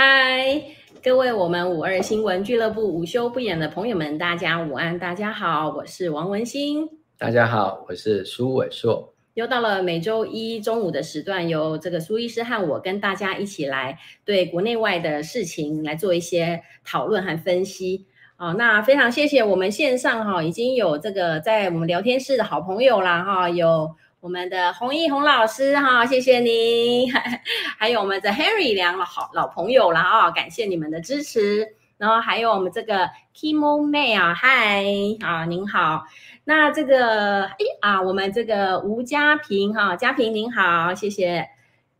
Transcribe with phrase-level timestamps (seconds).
[0.00, 0.62] 嗨，
[1.02, 6.88] 各位我们五二新闻俱乐部午休不演的朋友们，大家午安，大家好，我是王文新。
[7.18, 9.12] 大家好，我是苏伟硕。
[9.34, 18.06] 又到了每周一中午的时段，由这个苏医师和我跟大家一起来对国内外的事情来做一些讨论和分析。
[18.36, 27.08] 啊，那非常谢谢我们线上哈已经有这个在我们聊天室的好朋友啦哈，有我们的洪毅洪老师哈，谢谢你，
[27.78, 31.74] 还有我们的 Harry 两个好老朋友啦啊，感谢你们的支持。
[31.98, 34.84] 然后还有我们这个 Kimo May 啊，嗨
[35.20, 36.04] 啊，您好。
[36.44, 41.48] 那这个哎啊，我们这个吴家平哈，家平您好，谢谢。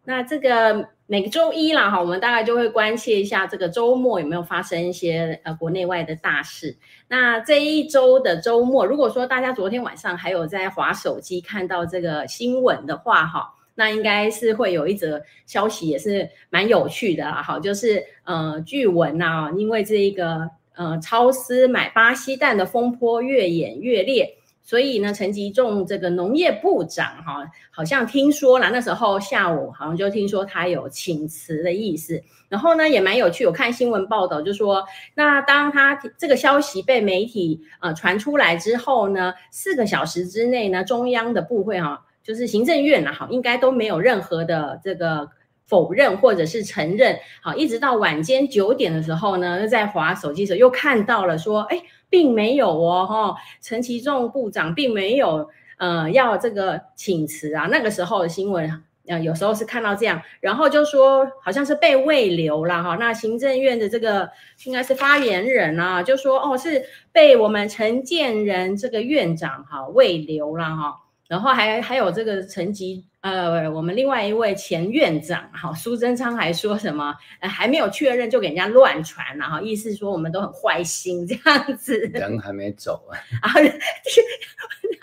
[0.05, 0.89] 那这个。
[1.11, 6.77] 每个周一啦，哈，我们大概就会关切一下这个周末有没有发生一些呃国内外的大事。
[7.09, 24.35] 那这一周的周末，如果说大家昨天晚上还有在滑手机看到这个新闻的话，哈，那应该是会有一则消息也是蛮有趣的啦，哈，就是呃，据闻呐，因为这一个呃超市买巴西蛋的风波越演越烈。
[24.63, 32.23] 所以呢，陈吉仲这个农业部长哈，好像听说了，那时候下午好像就听说他有请辞的意思。
[32.49, 45.29] 然后呢，也蛮有趣，我看新闻报道就说，那当他这个消息被媒体呃传出来之后呢，四个小时之内呢，中央的部会哈，就是行政院呐哈，应该都没有任何的这个
[45.67, 47.19] 否认或者是承认。
[47.43, 51.83] 好，一直到晚间九点的时候呢，又在滑手机时候又看到了说，哎。
[52.11, 57.69] 并没有哦，哈，陈其仲部长并没有，呃，要这个请辞啊。
[57.71, 62.97] 那个时候的新闻，呃，有时候是看到这样，然后就说好像是被慰留了哈。
[63.01, 64.31] 那行政院的这个
[64.65, 70.95] 应该是发言人啊，就说哦，是被我们陈建仁这个院长哈慰留了哈。
[71.27, 73.05] 然后还还有这个陈吉。
[73.21, 77.15] 呃，我们另外一位前院长哈苏贞昌还说什么？
[77.41, 81.99] 呃，还没有确认就给人家乱传了哈，意思说我们都很坏心这样子。
[81.99, 83.53] 人还没走啊， 啊，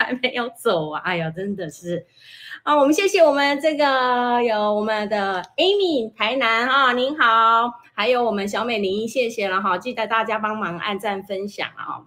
[0.00, 1.00] 还没有走啊！
[1.04, 2.04] 哎呀，真的是
[2.66, 2.76] 啊！
[2.76, 12.02] 我们谢谢我们这个有我们的 Amy 台南啊，您好，还有我们小美玲，谢谢了哈，记得大家帮忙按赞分享啊。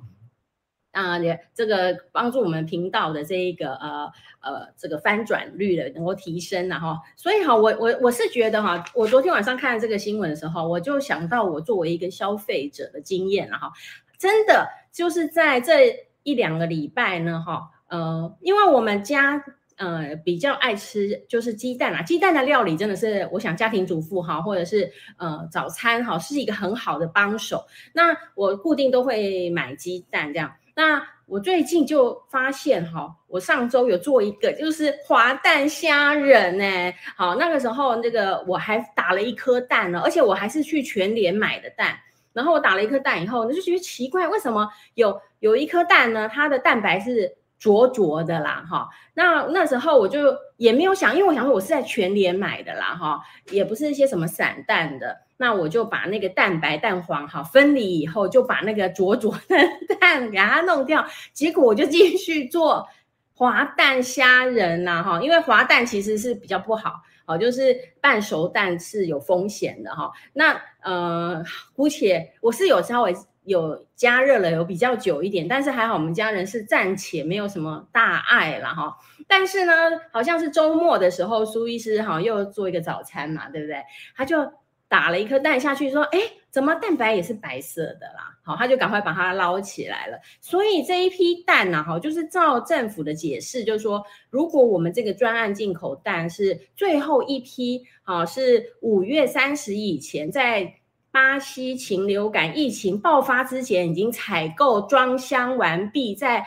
[0.92, 4.12] 啊，也这个帮助我们频道的这一个呃
[4.42, 13.72] 呃这个翻转率的能够提升了哈，所以哈，我我我是觉得哈，我昨天晚上看这个新闻的时候，我就想到我作为一个消费者的经验了哈，
[14.18, 19.41] 真的就是在这一两个礼拜呢哈，呃，因为我们家
[19.79, 30.53] 呃比较爱吃就是鸡蛋啊，鸡蛋的料理真的是我想家庭主妇哈，或者是呃早餐哈是一个很好的帮手，那我固定都会买鸡蛋这样。
[30.75, 36.94] 那我最近就发现哈，我上周有做一个就是滑蛋虾仁呢。
[37.16, 41.97] 好，那个时候那个我还打了一颗蛋呢，而且我还是去全联买的蛋。
[42.31, 46.29] 然后我打了一颗蛋以后，你就觉得奇怪，为什么有有一颗蛋呢？
[46.29, 48.90] 它的蛋白是浊浊的啦，哈。
[49.14, 53.22] 那那时候我就也没有想，因为我想说我是在全联买的啦，哈，
[53.52, 55.16] 也不是一些什么散蛋的。
[55.38, 59.56] 那我就把那个蛋白蛋黄哈分离以后，就把那个浊浊的
[60.00, 61.06] 蛋给它弄掉。
[61.34, 62.88] 结果我就继续做
[63.34, 70.12] 滑蛋虾仁呐哈，因为滑蛋其实是比较不好哦，就是半熟蛋是有风险的哈。
[70.34, 71.41] 那呃，
[71.74, 73.16] 姑且我是有稍微
[73.49, 78.95] 有加热了，有比较久一点，但是还好我们家人是暂且没有什么大碍了哈。
[79.27, 79.73] 但是呢，
[80.13, 83.83] 好像是周末的时候，苏医师哈又做一个早餐嘛，对不对？
[84.15, 84.49] 他就。
[84.91, 90.17] 打了一颗蛋下去，说：“哎，怎么蛋白也是白色的啦？”好，他就赶快把它捞起来了。
[90.41, 100.73] 所以这一批蛋呢，哈，就是照政府的解释，就是说，如果我们这个专案进口蛋是最后一批，好，是五月三十以前，在
[101.19, 106.45] 巴西禽流感疫情爆发之前已经采购装箱完毕，在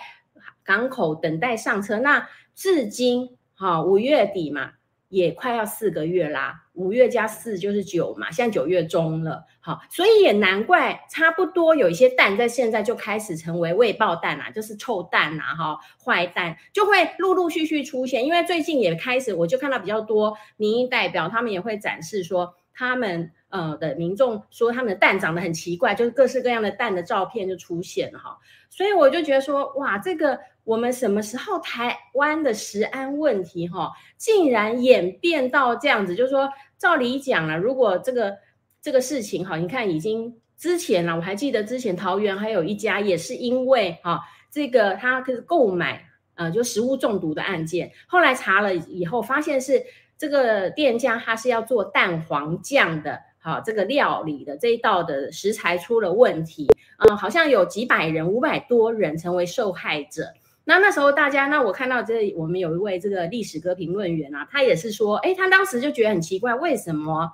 [0.64, 1.98] 港口等待上车。
[1.98, 4.70] 那至今，哈，五月底嘛。
[5.10, 28.37] 也快要四个月啦，五月加四就是九嘛，现在九月中了，好，所以也难怪，差不多有一些蛋在现在就开始成为未爆蛋啊，就是臭蛋啊，哈，坏蛋就会陆陆续续出现，因为最近也开始，我就看到比较多民意代表，他们也会展示说，他们呃的民众说他们的蛋长得很奇怪，就是各式各样的蛋的照片就出现了哈，
[28.69, 30.40] 所以我就觉得说，哇，这个。
[30.64, 36.14] 我们什么时候台湾的食安问题哈，竟然演变到这样子？
[36.14, 38.32] 就是说，照理讲了，如果这个
[38.81, 44.20] 这个事情哈，你看已经之前了，我还记得之前桃园还有一家也是因为哈，
[44.52, 46.05] 这个他可是购买
[46.37, 49.82] 呃就食物中毒的案件，后来查了以后发现是
[50.16, 53.20] 这个店家他是要做蛋黄酱的。
[53.43, 56.69] 好，这个料理的这一道的食材出了问题，
[56.99, 60.29] 嗯，好像有几百人，五百多人成为受害者。
[60.65, 67.33] 那那时候大家，那我看到这我们有一位这个历史哥评论员啊，他也是说，哎，他当时就觉得很奇怪，为什么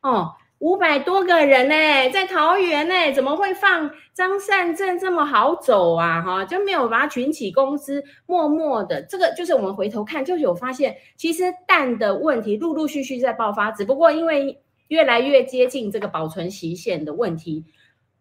[0.00, 6.22] 哦，五百多个人呢，在桃园呢，怎么会放张善政这么好走啊？
[6.22, 14.56] 哈，就没有把他群起攻之，默默的，这个就是我们回头看就有发现，其实蛋的问题陆陆续续在爆发，只不过因为
[14.88, 17.64] 越来越接近这个保存期限的问题，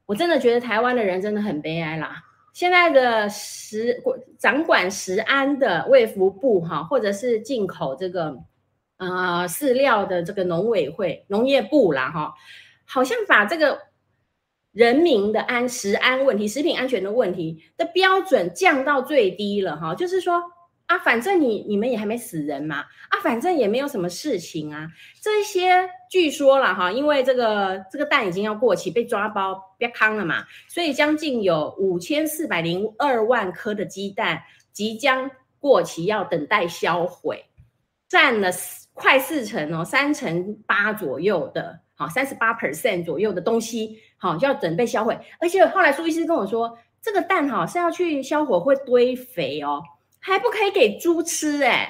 [0.06, 2.24] 我真的觉得台湾的人真的很悲哀啦。
[2.54, 4.02] 现在的食
[4.38, 8.38] 掌管食安的卫福部哈，或者是进口这个
[8.98, 12.34] 呃饲料的这个农委会农业部啦哈，
[12.86, 13.80] 好像把这个
[14.72, 20.42] 人民的安食安问题、食品安全的问题的标准降到最低了哈，就是说。
[20.88, 22.78] 啊，反正你你们也还没死人嘛，
[23.10, 24.88] 啊，反正也没有什么事情啊。
[25.22, 34.42] 这些据说了哈，因为这个这个蛋已经要过期，被抓包被坑了嘛，所以将近有五千四百零二万颗的鸡蛋
[34.72, 35.30] 即将
[35.60, 37.44] 过期，要等待销毁，
[38.08, 38.50] 占了
[38.94, 45.20] 快四成哦，三成八左右的，好，三十八 percent 左右的东西，好，就要准备销毁。
[45.42, 49.84] 而且后来苏医师跟我说，这个蛋哈是要去销毁会堆肥哦。
[50.28, 51.88] 还不可以给猪吃哎、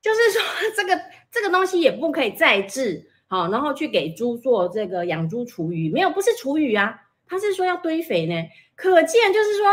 [0.00, 0.42] 就是说
[0.74, 0.98] 这个
[1.30, 8.34] 这个东西也不可以再制，好，然后去给猪做这个养猪厨余，没有，不是厨余啊，他是说要堆肥呢。
[8.74, 9.66] 可见就是说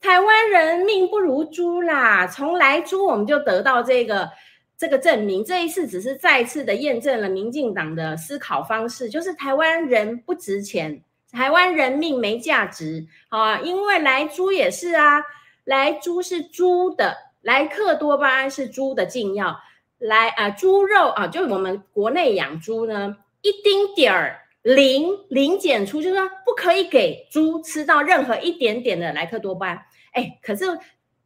[0.00, 4.28] 台湾人命不如猪啦，从来猪我们就得到这个
[4.76, 11.00] 这个证明，这一次只是再次的验证了民进党的思考方式，就是台湾人不值钱，
[11.30, 15.22] 台湾人命没价值啊，因为莱猪也是啊，
[15.62, 17.25] 莱猪是猪的。
[17.46, 19.56] 莱克多巴胺是猪的禁药，
[19.98, 29.80] 来啊，猪肉啊，就我们国内养猪呢，一丁点儿零零检出，就是说不可以给猪吃到任何一点点的莱克多巴胺。
[30.10, 30.64] 哎，可是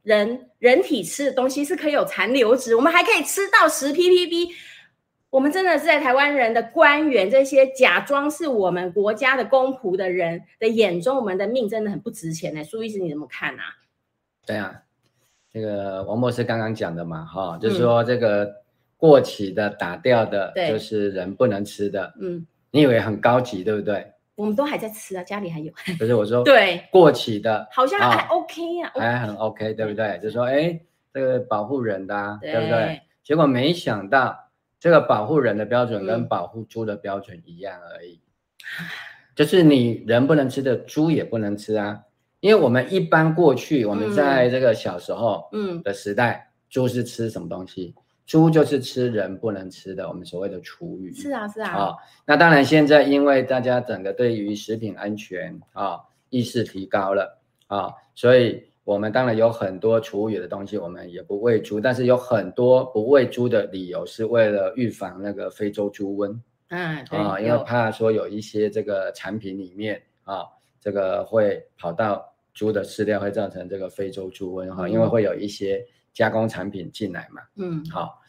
[0.02, 4.50] 人人体吃的东西是可以有残留值，我们还可以吃到十 ppb。
[5.30, 12.62] 我们真的是在台湾人的官员这些假装是我们国家的公仆的人的眼中，我们的命真的很不值钱呢。
[12.62, 13.62] 苏医师，你怎么看啊？
[14.44, 14.82] 对啊。
[15.52, 18.48] 这个王博士刚刚讲的嘛，哈、嗯，就是说这个
[18.96, 22.14] 过期的打掉的，就是人不能吃的。
[22.20, 24.12] 嗯，你以为很高级，对不对？
[24.36, 25.72] 我们都还在吃啊，家里还有。
[25.98, 30.18] 不是我说，对，过期的，好像还 OK 啊，还很 OK，对不对？
[30.22, 30.80] 就是说，哎，
[31.12, 33.00] 这个保护人的、啊对，对不对？
[33.24, 34.38] 结果没想到，
[34.78, 38.20] 这个保护人的标准跟保护猪的标准一样而已，
[38.80, 38.86] 嗯、
[39.34, 42.00] 就是你人不能吃的，猪也不能吃啊。
[42.40, 47.94] 因为我们一般过去，我们在这个小时候，嗯的时代，猪是吃什么东西？
[48.24, 51.12] 猪就是吃人不能吃的，我们所谓的厨余。
[51.12, 51.76] 是啊，是啊。
[51.76, 55.98] 哦，那当然，现在因为大家整个对于食品安全啊
[56.28, 61.80] 意识提高了啊，所以我们当然有很多厨余的东西，我们也不喂猪。
[61.80, 66.38] 但是有很多不喂猪的理由，是为了预防那个非洲猪瘟。
[66.68, 67.18] 嗯，对。
[67.18, 70.44] 啊，因为怕说有一些这个产品里面啊，
[70.80, 72.29] 这个会跑到。
[72.52, 77.42] 猪的饲料会造成这个非洲猪瘟哈，因为会有一些加工产品进来嘛。
[77.56, 78.20] 嗯，好。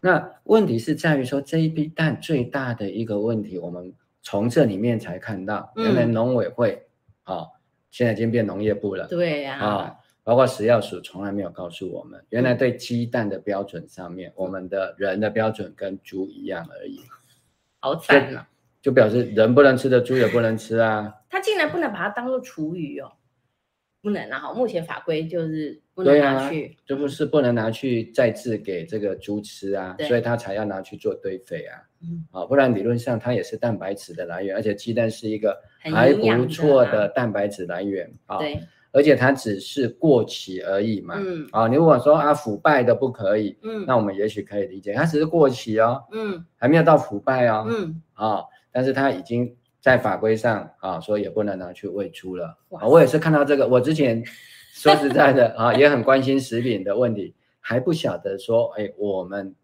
[0.00, 3.92] 那问题是在于说，这一批蛋最大的一个问题，我们
[4.22, 6.86] 从这里面才看到，原来农委会
[7.24, 7.46] 啊、嗯，
[7.90, 9.06] 现在已经变农业部了。
[9.08, 9.58] 对呀。
[9.58, 17.00] 啊，包括食药署从来没有告诉我们，原来对鸡蛋的标准上面，我们的人的标准跟猪一样而已。
[17.78, 18.48] 好惨啊！
[18.82, 21.12] 就表示人不能吃的猪也不能吃啊。
[21.28, 23.10] 他竟然不能把它当做厨余哦。
[24.06, 31.74] 不能然后，目前法规就是不能拿去，这、啊、不是不能拿去再制给这个猪吃啊，所以他才要拿去做堆肥啊。
[32.02, 38.38] 嗯，啊，不然理论上它也是蛋白质的来源，而且鸡蛋是一个还不错的蛋白质来源啊。
[38.38, 38.60] 对，
[38.92, 41.16] 而且它只是过期而已嘛。
[41.18, 49.56] 嗯，啊，你如果说啊腐败的不可以，嗯，那我们也许可以理解，它只是过期哦，嗯，还没有到腐败哦，嗯，啊，但是它已经。
[49.86, 52.88] 在法规上啊，所以也不能拿去喂猪了啊。
[52.88, 54.20] 我也是看到这个，我之前
[54.74, 59.54] 说实在的啊，也很关心食品的问题，还不晓得说，哎，我们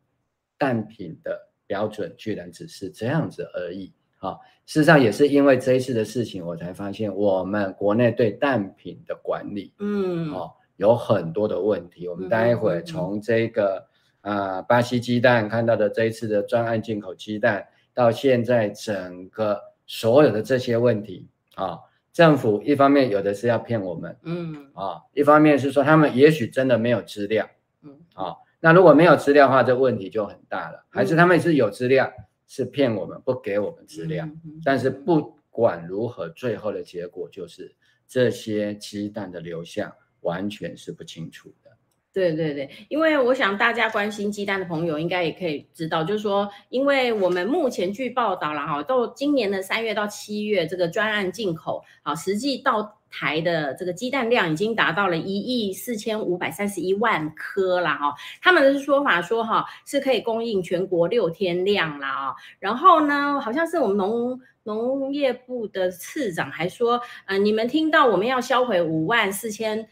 [0.57, 4.39] 蛋品的标准居然只是这样子而已啊。
[4.65, 12.07] 事实上也是因为这一次的事情，我才发现我们国内对蛋品的管理，嗯，哦，有很多的问题。
[12.07, 13.85] 我们待会从这个
[14.21, 19.72] 啊巴西鸡蛋看到的这一次的专案进口鸡蛋，到现在整个。
[19.93, 21.79] 所有的这些问题啊，
[22.15, 27.47] 政府一方面有的是要骗我们，嗯啊，一方面是说他们也许真的没有资料，
[27.83, 30.83] 嗯啊，那如果没有资料的话，这问题就很大了。
[30.89, 32.11] 还是他们是有资料，
[32.49, 34.25] 是骗我们，不给我们资料。
[34.25, 37.77] 嗯、但是不管如何，最后的结果就是
[38.09, 41.62] 这些鸡蛋的流向完全是不清楚的。
[42.13, 58.15] 对对对，因为我想大家关心鸡蛋的朋友应该也可以知道，就是说，因为我们目前据报道了哈，到今年的三月到七月这个专案进口，啊，实际到台的这个鸡蛋量已经达到了一亿四千五百三十一万颗了哈。
[58.43, 62.35] 他们的说法说哈是可以供应全国六天量了啊。
[62.59, 69.89] 然后呢，好像是我们农农业部的次长还说，呃，你们听到我们要销毁五万四千。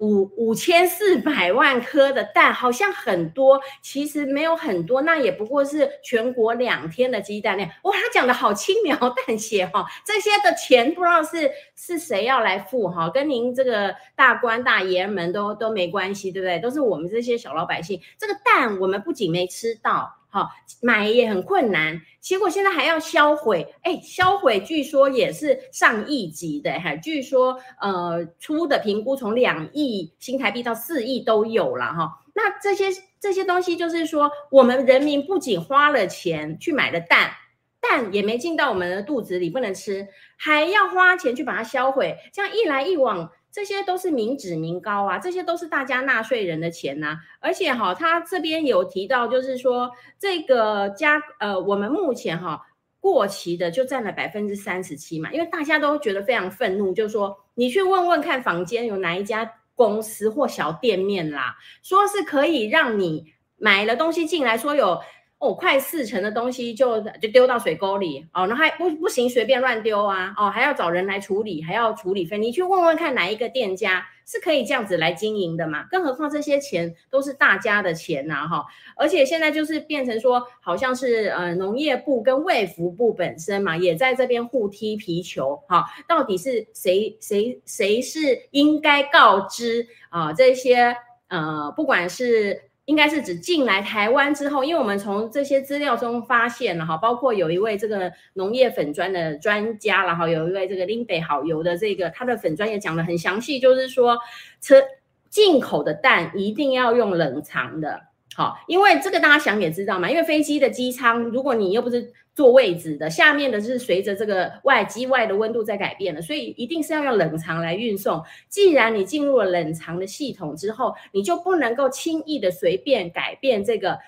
[0.00, 7.68] 五五千四百万颗的蛋好像很多，其实没有很多，那也不过是全国两天的鸡蛋量。
[7.84, 16.58] 哇，他讲的好轻描淡写哈，这些的钱不知道是是谁要来付哈，跟您这个大官大爷们都都没关系，对不对？
[16.60, 20.19] 都是我们这些小老百姓，这个蛋我们不仅没吃到。
[20.30, 20.48] 好，
[20.80, 32.22] 买也很困难，结果现在还要销毁，哎，销毁据说也是上亿级的，哈，据说呃出的评估从两亿新台币到四亿都有了哈。
[32.32, 32.86] 那这些
[33.18, 37.32] 这些东西就是说，我们人民不仅花了钱去买了蛋，
[37.80, 40.06] 蛋也没进到我们的肚子里不能吃，
[40.36, 43.30] 还要花钱去把它销毁，这样一来一往。
[43.52, 52.62] 这些都是民脂民膏啊，这些都是大家纳税人的钱呐、而且哈，他这边有提到，就是说这个家呃，我们目前哈
[53.00, 65.00] 过期的就占了百分之三十七嘛，因为大家都觉得非常愤怒，就是说你去问问看坊间有哪一家公司或小店面啦，说是可以让你买了东西进来，说有。
[65.40, 72.36] 哦，快四成的东西就就丢到水沟里哦，那还不不行，随便乱丢啊哦，还要找人来处理，还要处理费。
[72.36, 75.84] 你去问问看，哪一个店家是可以这样子来经营的嘛？
[75.90, 78.66] 更何况这些钱都是大家的钱呐，哈！
[78.96, 85.86] 而且现在就是变成说，好像是呃农业部跟卫福部本身嘛，也在这边互踢皮球，哈！
[86.06, 88.18] 到底是谁谁谁是
[88.50, 90.34] 应该告知啊？
[90.34, 90.94] 这些
[91.28, 92.64] 呃，不管是。
[92.86, 104.18] 应该是指进来台湾之后，因为我们从这些资料中发现了哈，包括有一位这个农业粉砖的专家，然后有一位这个林北好油的这个他的粉砖也讲的很详细，就是说
[104.60, 104.82] 吃
[105.28, 108.00] 进口的蛋一定要用冷藏的，
[108.34, 112.12] 好，因为这个大家想也知道嘛，因为飞机的机舱，如果你又不是。
[112.32, 118.24] 坐位置的下面的是随着这个外机外的温度在改变的，所以一定是要用冷藏来运送。
[118.48, 123.98] 既然你进入了冷藏的系统之后，你就不能够轻易的随便改变这个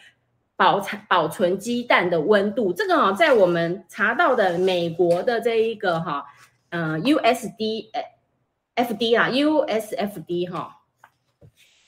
[0.57, 2.73] 保产保存鸡蛋的温度。
[2.73, 6.25] 这个啊，在我们查到的美国的这一个哈，
[6.71, 7.91] 嗯，USD
[8.77, 10.79] FD 啊，USFD 哈，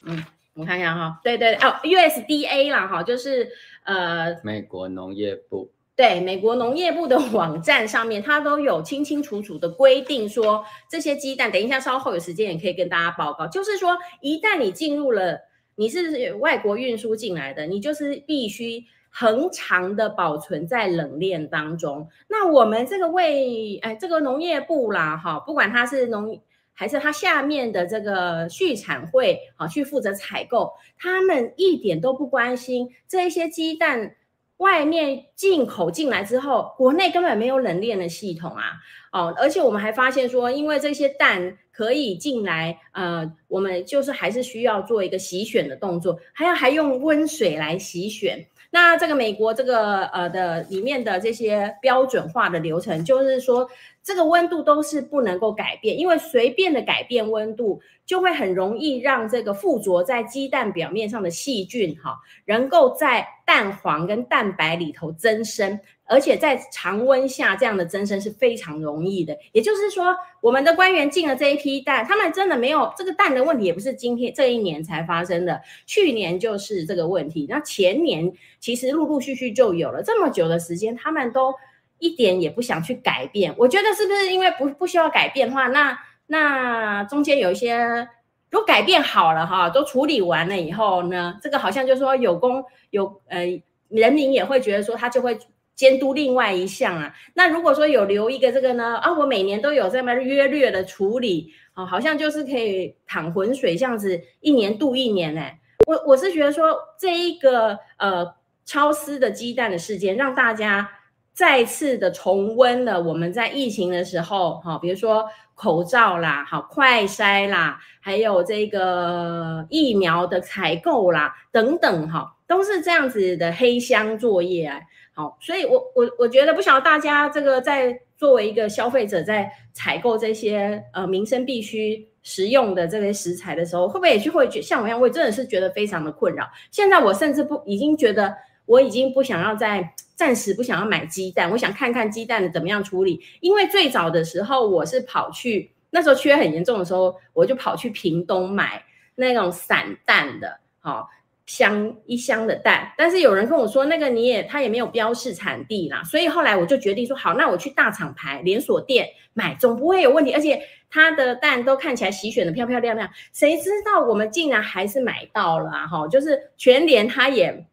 [0.02, 0.22] 嗯，
[0.54, 3.48] 我看一下哈，对对哦，USDA 啦哈，就是
[3.84, 5.70] 呃，美国农业部。
[5.96, 13.46] 对，美国农业部的网站上面，它都有清清楚楚的规定说，说这些鸡蛋，等一下稍后有时间也可以跟大家报告。
[13.46, 15.38] 就是说，一旦你进入了，
[15.76, 22.08] 你是外国运输进来的，你就是必须恒常的保存在冷链当中。
[22.26, 26.36] 那我们这个为，哎，这个农业部啦，哈，不管它是农
[26.74, 34.16] 还是它下面的这个畜产会，啊，去负责采购，他们一点都不关心这些鸡蛋。
[34.58, 38.74] 外面进口进来之后，国内根本没有冷链的系统啊，
[39.12, 48.46] 哦，而且我们还发现说，因为这些蛋可以进来，呃，我们就是还是需要做一个洗选的动作，还要还用温水来洗选。
[48.70, 53.68] 那这个美国这个呃的里面的这些标准化的流程，就是说
[54.02, 69.38] 这个温度都是不能够改变，因为随便的改变温度，就会很容易让这个附着在鸡蛋表面上的细菌哈，能够在蛋黄跟蛋白里头增生，而且在常温下这样的增生是非常容易的。
[69.52, 77.46] 也就是说，我们的官员进了这一批蛋，他们真的没有这个蛋的问题，也不是今天这一年才发生的，去年就是这个问题。
[77.48, 81.54] 那前年其实陆陆续续就有了这么久的时间，他们都
[81.98, 83.54] 一点也不想去改变。
[83.56, 85.98] 我觉得是不是因为不不需要改变的话，那？
[86.26, 88.08] 那中间有一些
[88.48, 95.38] 都改变好了哈，都处理完了以后呢，这个好像就是说有功有呃，人民也会觉得说他就会
[95.74, 97.14] 监督另外一项啊。
[97.34, 105.58] 那如果说有留一个这个呢啊，我每年都有这么约略的处理啊，好像就是可以淌浑水这样子，一年度一年哎。
[105.86, 110.88] 我我是觉得说这一个呃超丝的鸡蛋的事件，让大家
[111.32, 115.24] 再次的重温了我们在疫情的时候哈，比如说。
[115.56, 124.80] 口罩啦，好，快筛啦，还有这个疫苗的采购啦，等等哈，都是这样子的黑箱作业啊。
[125.14, 136.46] 好，所以我我我觉得不晓得大家这个在作为一个消费者在采购这些呃民生必须食用的这些食材的时候，会不会也去会觉像我一样，我真的是觉得非常的困扰。
[136.70, 138.34] 现在我甚至不已经觉得
[138.66, 143.20] 我已经不想要再暂时不想要买鸡蛋，我想看看鸡蛋的怎么样处理。
[143.40, 148.82] 因为最早的时候我是跑去那时候缺很严重的时候，我就跑去屏东买。
[149.16, 151.08] 那种散蛋的，好、
[151.46, 167.66] 箱一箱的蛋，但是有人跟我说，那个你也他也没有标示产地啦，所以后来我就决定说，好，那我去大厂牌连锁店买，总不会有问题，而且它的蛋都看起来洗选的漂漂亮亮，谁知道我们竟然还是买到了哈、就是全联它也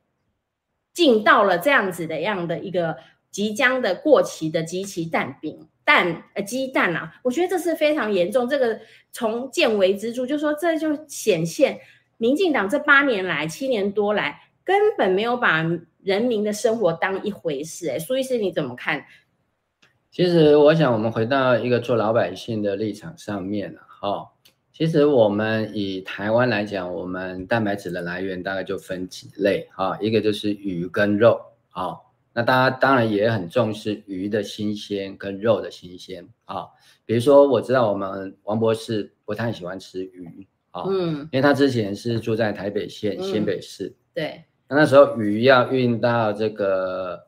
[0.93, 2.97] 进到了这样子的样的一个
[3.31, 5.67] 即将的过期的即期蛋饼。
[5.83, 8.47] 蛋呃鸡蛋啊，我觉得这是非常严重。
[8.47, 8.79] 这个
[9.11, 11.79] 从见微知著，就说这就显现
[12.21, 15.65] 民进党这八年来、七年多来根本没有把
[16.03, 17.89] 人民的生活当一回事。
[17.89, 19.03] 哎，苏医师你怎么看？
[20.11, 23.81] 其实我想，我们回到一个做老百姓的立场上面了。
[23.87, 24.29] 哈，
[24.71, 32.13] 其实我们以台湾来讲，我们蛋白质的来源大概就分几类哈，一个就是鱼跟肉，好。
[32.33, 36.67] 那大家当然也很重视鱼的新鲜跟肉的新鲜啊，
[37.03, 47.21] 比如说我知道我们王博士不太喜欢吃鱼啊，嗯，因为他之前是住在台北县新北市，嗯、对，那那时候鱼要运到这个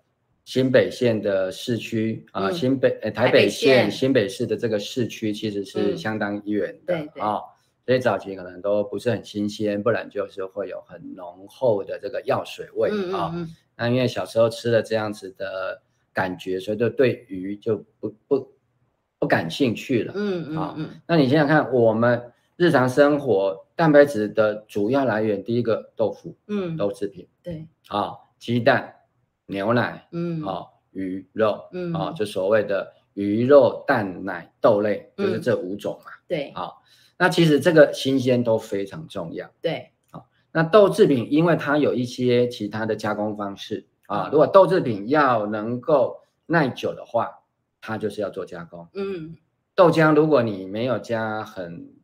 [0.45, 7.39] 新北县的市区啊，嗯、新北呃台北县新北市的这个市区其实是相当远的，啊，
[7.85, 13.33] 所以早期可能都不是很新鲜，不然就是会有很浓厚的这个药水味啊。
[13.75, 15.81] 那因为小时候吃了这样子的
[16.13, 18.51] 感觉，所以就对鱼就不不
[19.19, 20.13] 不感兴趣了。
[20.15, 20.89] 嗯嗯嗯。
[21.07, 22.21] 那你想想看，我们
[22.63, 28.95] 日常生活蛋白质的主要来源，第一个豆腐，嗯，豆制品，对，啊，鸡蛋、
[29.47, 36.11] 牛奶，嗯，啊，鱼肉，嗯，啊，就所谓的鱼肉蛋奶豆类，就是这五种嘛。
[36.25, 36.71] 对，啊，
[37.17, 39.51] 那其实这个新鲜都非常重要。
[39.61, 39.89] 对。
[40.55, 47.41] 那豆制品，因为它有一些其他的加工方式啊，如果豆制品要能够耐久的话，
[47.81, 48.87] 它就是要做加工。
[48.93, 49.35] 嗯，
[49.73, 51.95] 豆浆如果你没有加很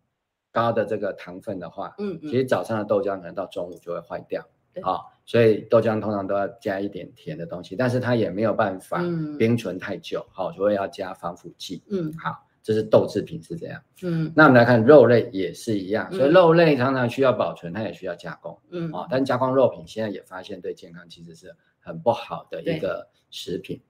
[0.51, 4.45] 高的这个糖分的话，嗯，其实早上的豆浆可能到中午就会坏掉。
[4.81, 9.01] 啊，所以豆浆通常都要加一点甜的东西，但是它也没有办法
[9.37, 11.83] 冰存太久，好，所以要加防腐剂。
[11.89, 12.45] 嗯，好。
[12.61, 23.81] 这是豆制品是这样，嗯，那我们来看肉类也是一样，所以肉类常常需要保存，它也需要加工，嗯，啊，但加工肉品现在也发现对健康其实是很不好的一个食品，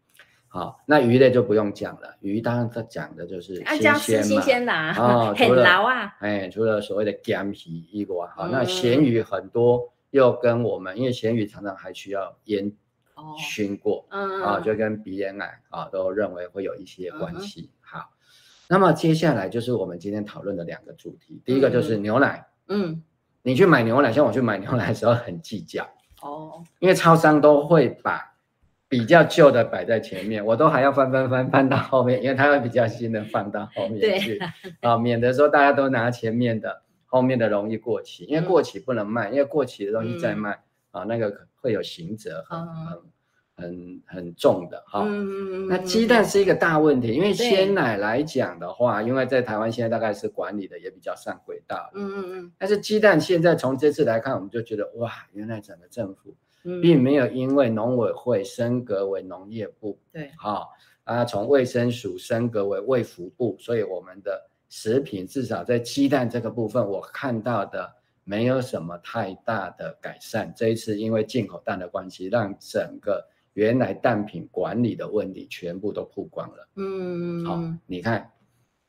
[0.51, 12.71] 好，那鱼类就不用讲了，鱼当然它讲的就是新鲜嘛，新鲜的啊，很牢啊，哎，除了所谓的干皮以外，好，那咸鱼很多又跟我们，因为咸鱼常常还需要腌
[13.37, 18.09] 熏过，嗯，啊，就跟鼻咽癌啊都认为会有一些关系，好。
[18.71, 22.45] 那么接下来就是我们今天讨论的两个主题，第一个就是牛奶。
[22.67, 23.01] 嗯，
[23.41, 25.83] 你去买牛奶，像我去买牛奶的时候很计较
[26.21, 28.28] 哦，因为超商都会把
[28.89, 34.41] 比较旧的摆在前面，我都还要翻翻翻翻到后面，因为它会比较新的放到后面去
[34.81, 40.59] 啊，免得说大家都拿前面的，后面的容易过期，因为过期不能卖，因为过期的东西再卖
[40.91, 42.43] 啊，那个会有刑责。
[42.49, 42.57] 很
[43.59, 56.33] 很很重的哈，嗯、那鸡蛋是一个大问题，因为鲜奶来讲的话，因为在台湾现在大概是管理的也比较上轨道，嗯嗯嗯，但是鸡蛋现在从这次来看，我们就觉得哇，原来整个政府
[56.81, 60.69] 并没有因为农委会升格为农业部，对，好
[61.03, 67.91] 啊，从卫生署升格为卫福部，所以我们的食品至少在鸡蛋这个部分，我看到的
[68.23, 70.53] 没有什么太大的改善。
[70.55, 76.67] 这一次因为进口蛋的关系，让整个原来蛋品管理的问题全部都曝光了。
[76.75, 78.29] 嗯，好，你看，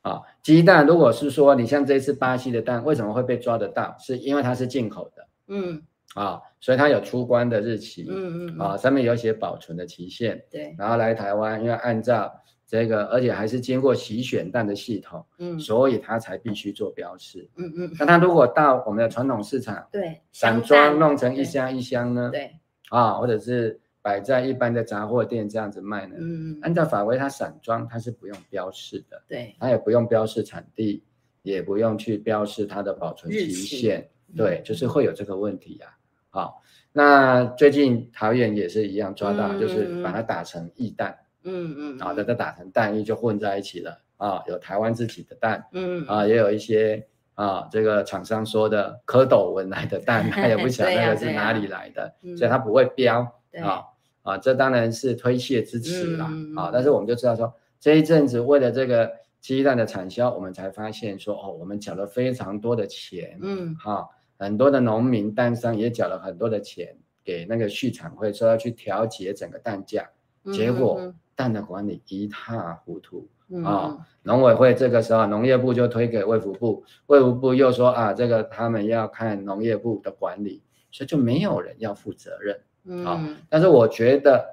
[0.01, 3.95] 啊，鸡蛋如果是说你像这次巴西的蛋，为什么会被抓得到？
[3.97, 5.27] 是因为它是进口的。
[5.47, 5.81] 嗯，
[6.15, 8.05] 啊，所以它有出关的日期。
[8.09, 10.43] 嗯嗯，啊，上面有写保存的期限。
[10.49, 12.31] 对，然后来台湾，因为按照
[12.67, 15.25] 这个，而且还是经过洗选蛋的系统。
[15.39, 17.49] 嗯，所以它才必须做标示。
[17.55, 22.29] 嗯嗯，那它如果到我们的传统市场，对，散装弄成一箱一箱呢？
[22.31, 22.51] 对，
[22.89, 23.79] 啊，或者是。
[24.03, 26.15] 摆在一般的杂货店这样子卖呢？
[26.19, 31.03] 嗯，按照法规，它散装它是不用标示的，对，它也不用标示产地，
[31.43, 35.95] 也不用去标示它的保存期限，对，就是会有这个问题呀、
[36.31, 36.41] 啊。
[36.41, 46.05] 好，那最近桃园也是一样抓到，嗯、就是把它打成液蛋，嗯嗯，然后它打成蛋液就混在一起了啊，有台湾自己的蛋，嗯。
[46.07, 53.21] 啊，也有一些啊，这个厂商说的蝌蚪闻来的蛋，他也不晓得那个是哪里来的， 啊啊、所以他不会标
[53.63, 53.83] 啊
[54.23, 56.69] 啊，这当然是推卸之词啦、嗯、啊。
[56.71, 64.07] 但是我们就知道说，这一阵子为了这个鸡蛋的产销，我们才发现说，哦，我们缴了非常多的钱，嗯，哈，
[64.41, 70.09] 很多的农民蛋商也缴了很多的钱给那个畜产会，说要去调节整个蛋价，
[70.51, 73.29] 结果蛋的管理一塌糊涂。
[73.63, 82.59] 啊，农、哦、委会这个时候，农业部就推给卫福部，卫福部又说啊，这个他们要看农业部的管理，所以就没有人要负责任。
[82.85, 84.43] 嗯、哦，但是我觉得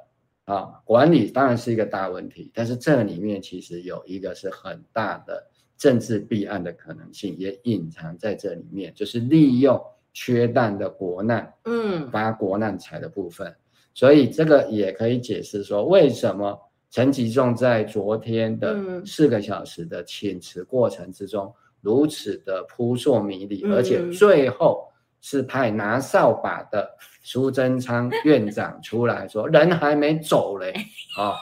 [0.44, 5.46] 啊，管理当然是一个大问题，但是这里面其实有一个是很大的
[5.78, 9.80] 政治弊案的可能性，也隐藏在这里面，就是利用
[10.12, 13.54] 缺蛋的国难，嗯，发国难财的部分，
[13.94, 16.58] 所以这个也可以解释说为什么。
[16.90, 24.88] 陈吉仲在昨天的四个小时的请辞过程之中，如此的扑朔迷离，嗯、而且最后
[25.20, 26.88] 是派拿扫把的
[27.22, 30.72] 苏贞昌 院长出来说：“人还没走嘞，
[31.18, 31.34] 啊、哦，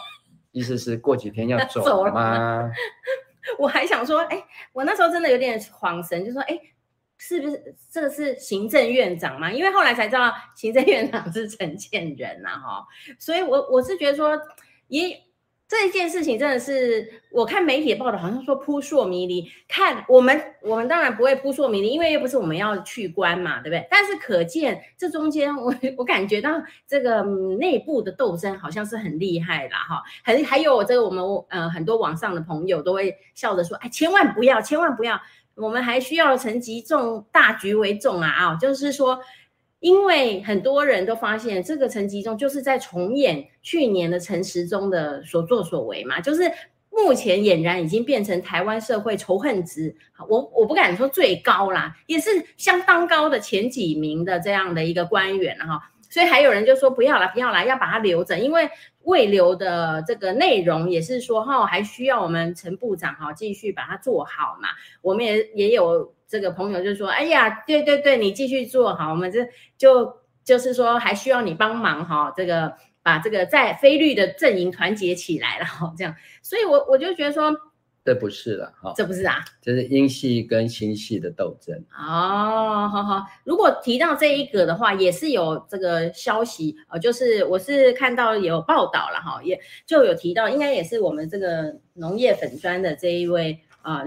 [0.51, 2.69] 意思是过几天要走吗？”
[3.59, 6.61] 我还想说，哎，我那时候真的有点恍神，就说：“哎，
[7.19, 12.87] 是不是这个是行政院长嘛？”因为后来才知道行政院长是陈建仁呐，哈，
[13.19, 14.41] 所以我我是觉得说
[14.89, 15.26] 也。
[15.69, 19.51] 这一件事情真的是，我看媒体报道好像说扑朔迷离。
[19.67, 23.85] 看我们，我们当然不会扑朔迷离，因为又不是我们要去关嘛，对不对？
[23.91, 26.51] 但是可见这中间，我 我感觉到
[26.87, 27.23] 这个
[27.59, 30.03] 内部的斗争好像是很厉害啦，哈。
[30.23, 35.21] 还还有这个我们呃很多网上的朋友都会笑着说，哎，千万不要，千万不要，
[35.57, 39.19] 我们还需要陈吉仲大局为重啊啊，就是说。
[39.87, 46.43] 因为很多人都发现，这个陈吉中就是在重演去年的陈时中的所作所为嘛，就是
[46.91, 49.95] 目前俨然已经变成台湾社会仇恨值，
[50.29, 58.69] 我我不敢说最高啦，也是相当高的前几名的这样的一个官员哈，所以还有人就说不要了，不要了，要把它留着，因为
[59.07, 64.69] 未留的这个内容也是说哈，还需要我们陈部长哈继续把它做好嘛，
[65.01, 66.15] 我们也也有。
[66.29, 69.47] 这个朋友就说：“哎呀，对对对，你继续做好，我们这
[69.79, 77.55] 就就是说还需要你帮忙哈，这个把这个在菲律的阵营团结起来了哈，这样，所以我我就觉得说，
[78.07, 93.99] 这不是了哈，这不是啊，这是英系跟新系的斗争哦，好好，如果提到这一个的话，也是有这个消息呃，就是我是看到有报道了哈，也就有提到，应该也是我们这个农业粉专的这一位啊。
[94.03, 94.07] 呃”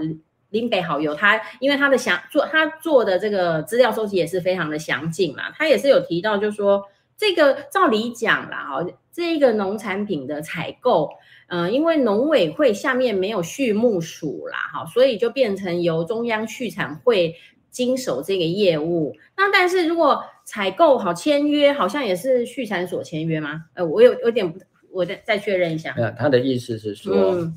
[0.50, 6.82] 林北好友，他因为他的详做他做的这个资料收集也是非常的详尽嘛，他也是有提到，就是说
[7.16, 11.14] 这个照理讲啦，哈，这个农产品的采购，嗯、
[11.50, 17.34] 呃，因为农委会下面没有畜牧署啦，哈，所以就变成由中央畜产会
[17.70, 19.14] 经手这个业务。
[19.36, 23.64] 那但是如果采购好签约，好像也是畜产所签约吗？
[23.74, 24.58] 呃，我有有点不，
[24.90, 25.94] 我再再确认一下。
[25.98, 27.52] 那他的意思是说，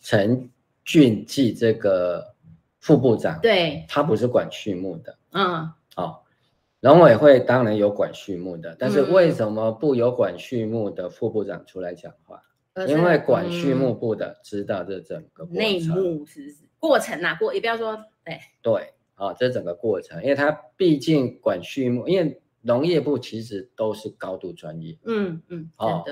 [0.00, 0.50] 陈
[0.84, 2.34] 俊记这个。
[2.78, 6.18] 副部长，对，他不是管畜牧的，嗯，哦，
[6.78, 12.40] 农委会当然有管畜牧的，但是为什么不由管畜牧的副部长出来讲话？
[12.76, 26.04] 嗯、因为管畜牧部的知道这整个内幕是过程啊，过也不要说，对对，啊、哦，这整个过程，因为它毕竟管畜牧，因为农业部其实都是高度专业，嗯嗯，哦，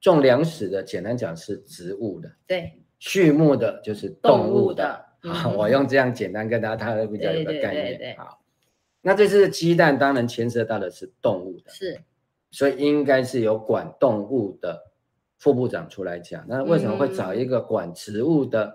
[0.00, 5.06] 种粮食的简单讲是植物的，对，畜牧的就是动物的。
[5.20, 8.16] 好，我用这样简单跟大家，他会比较有个概念。
[8.16, 8.40] 好，
[9.02, 12.00] 那这次鸡蛋当然牵涉到的是动物的，是，
[12.52, 14.87] 所以应该是有管动物的
[15.38, 16.44] 副部长出来讲。
[16.46, 18.72] 那为什么会找一个管植物的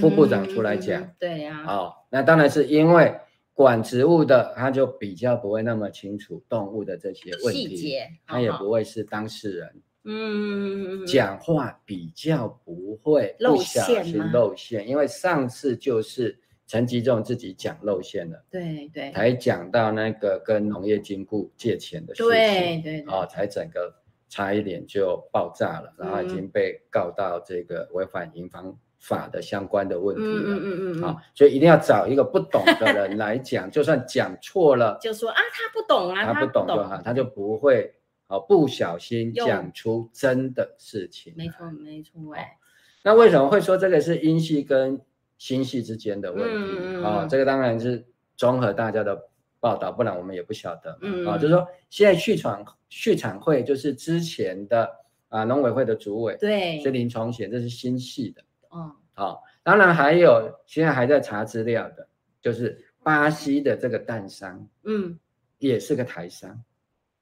[0.00, 1.08] 副部长出来讲？
[1.18, 1.64] 对呀。
[1.66, 3.14] 哦，那当然是因为
[3.54, 9.82] 管植物的他就比较不会那么清楚动物的这些问题，细节，他也不会是当事人。
[10.10, 23.92] 嗯，讲话比较不会不小心露馅，因为上次就是陈吉仲自己讲露馅了，对对，才讲到那个跟农业金库借钱的事情，对对，哦，才整个
[24.28, 37.94] 差一点就爆炸了，然后已经被告到这个违反营房法的相关的问题了，嗯嗯嗯，好，所以一定要找一个不懂的人 来讲，就算讲错了，就说啊，他不懂啊，他不懂就好，他就不会。
[38.30, 42.58] 哦，不小心讲出真的事情，没错没错哎。
[43.02, 45.00] 那为什么会说这个是阴系跟
[45.38, 46.76] 心系之间的问题？
[46.76, 48.04] 啊、嗯哦，这个当然是
[48.36, 49.27] 综合大家的
[49.60, 50.98] 报道，不然我们也不晓得。
[51.02, 54.90] 嗯啊、哦，就是说现在畜产畜产会就是之前的
[55.28, 58.42] 啊农委会的主委，对，是林崇贤，这是新系的。
[58.72, 62.08] 嗯，好、哦，当然还有现在还在查资料的，
[62.40, 65.18] 就是巴西的这个蛋商，嗯，
[65.58, 66.62] 也是个台商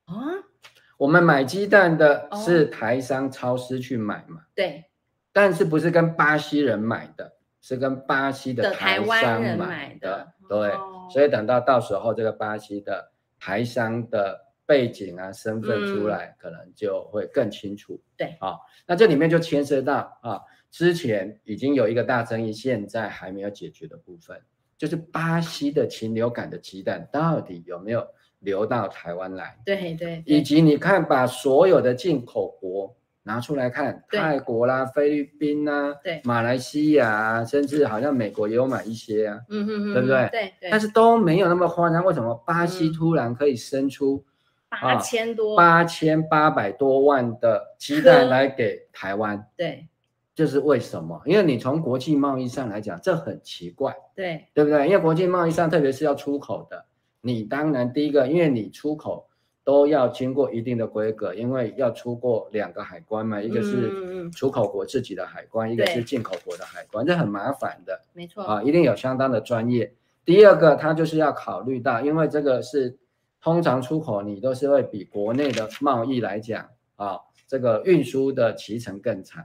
[0.04, 0.14] 啊。
[0.98, 4.40] 我们买鸡蛋的是台商超市去买嘛？
[4.54, 4.84] 对，
[5.30, 10.32] 但是不是跟巴西人买的，是跟巴西的台商买的。
[10.48, 10.70] 对，
[11.10, 18.00] 所以等到到时候这个巴西的台商的背景啊、身份出来，可能就会更清楚。
[18.16, 20.40] 对，啊，那这里面就牵涉到啊，
[20.70, 24.40] 之前已经有一个大争议，现在还没有解决的部分，
[24.76, 28.06] 就是巴西的禽流感的鸡蛋到底有没有？
[28.40, 32.94] 流到台湾来，对对，对，以及你看，把所有的进口国
[33.26, 40.28] 拿出来看，泰国啦、菲律宾啦、对，马来西亚啊，甚至好像美国也有买一些啊，嗯哼哼，对不对？
[40.30, 40.70] 对对。
[40.70, 44.24] 但是都没有那么夸张，为什么巴西突然可以生出
[44.68, 49.44] 八千多、八千八百多万的鸡蛋来给台湾？
[49.56, 49.88] 对，
[50.32, 51.20] 就是为什么？
[51.24, 54.86] 因为你从国际贸易上来讲，这很奇怪，对，对不对？
[54.86, 56.84] 因为国际贸易上，特别是要出口的。
[57.22, 59.26] 你当然第一个，因为你出口
[59.66, 68.00] 都要经过一定的规格，因为要出过两个海关嘛，一个是出口国自己的海关，嗯、一个是进口国的海关，这很麻烦的。
[68.12, 69.92] 没错啊，一定有相当的专业。
[70.24, 72.96] 第二个，它就是要考虑到，因为这个是
[73.42, 79.44] 通常出口，你都是会比国内的贸易来讲啊，这个运输的期程更长。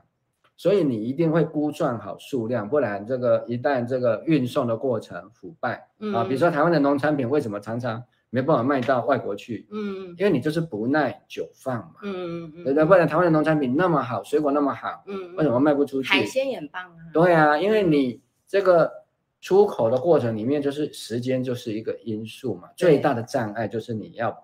[0.55, 9.67] 所以你一定会估算好数量，不然这个一旦这个运送的过程腐败，嗯、啊，比如说台湾的农产品为什么常常没办法卖到外国去？
[9.69, 11.95] 嗯，因为你就是不耐久放嘛。
[12.01, 12.87] 嗯嗯嗯。
[12.87, 16.09] 不然台湾的农产品那么好，水果那么好，嗯，为什么卖不出去？
[16.09, 16.97] 海鲜也很棒啊。
[17.13, 18.91] 对啊，因为你这个
[19.39, 24.35] 出口的过程里面，就是时间就是一个因素嘛，最大的障碍就是你要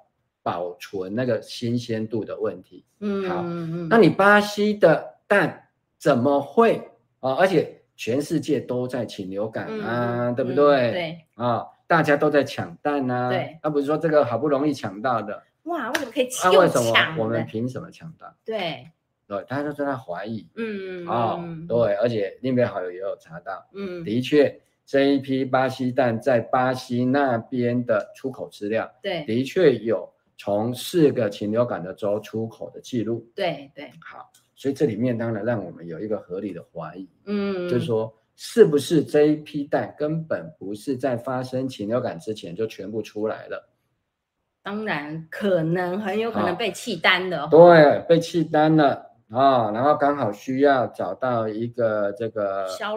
[0.43, 2.85] 保存那个新鲜度的问题。
[2.99, 3.43] 嗯，好，
[3.89, 5.63] 那你巴西的蛋。
[5.99, 6.79] 怎么会
[7.21, 7.33] 啊？
[7.39, 10.91] 而且全世界都在禽流感啊，嗯、对不对？
[10.91, 13.29] 嗯、对啊，大家都在抢蛋啊。
[13.29, 15.41] 对，他、啊、不是说这个好不容易抢到的。
[15.63, 16.51] 哇，为什么可以抢？
[16.51, 18.31] 那、啊、为什么我们凭什么抢到？
[18.45, 18.87] 对，
[19.27, 20.47] 对，大家都在那怀疑。
[20.55, 33.29] 嗯嗯啊，对，而且那边好友也有查到，嗯，的确这一批巴西蛋在巴西那边的出口资料，对，的确有从四个禽流感的州出口的记录。
[33.35, 34.31] 对对，好。
[34.59, 43.67] 所以这里面当然让我们有一个合理的怀疑，嗯，就是说是不是这一批蛋根本不是在发生禽流感之前就全部出来了？
[44.63, 52.93] 当然可能很有可能被弃单的，对，被弃单了啊，然后刚好需要找到一个这个销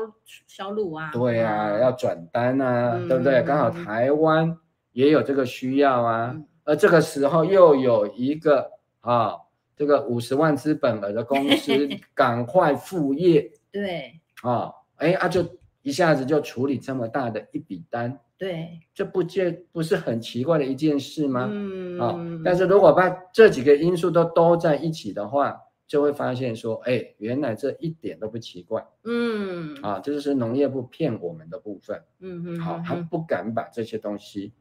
[0.47, 3.43] 销路啊，对啊，要转单啊，对不对？
[3.43, 4.57] 刚好台湾
[4.93, 9.35] 也有这个需要啊，而这个时候又有一个啊。
[9.77, 11.73] 这个五十万资本额的公司
[12.13, 15.45] 赶快复业，对啊，哎啊，就
[15.83, 21.49] 一下子就处理这么大的一笔单，对，这不见不是很奇怪的一件事吗？
[21.51, 29.75] 嗯啊，但是如果把这几个因素都都在一起的话，就会发现说，哎，原来这一点都不奇怪，嗯。
[29.83, 34.53] 啊，这就是农业部骗我们的部分，嗯嗯，好，他不敢把这些东西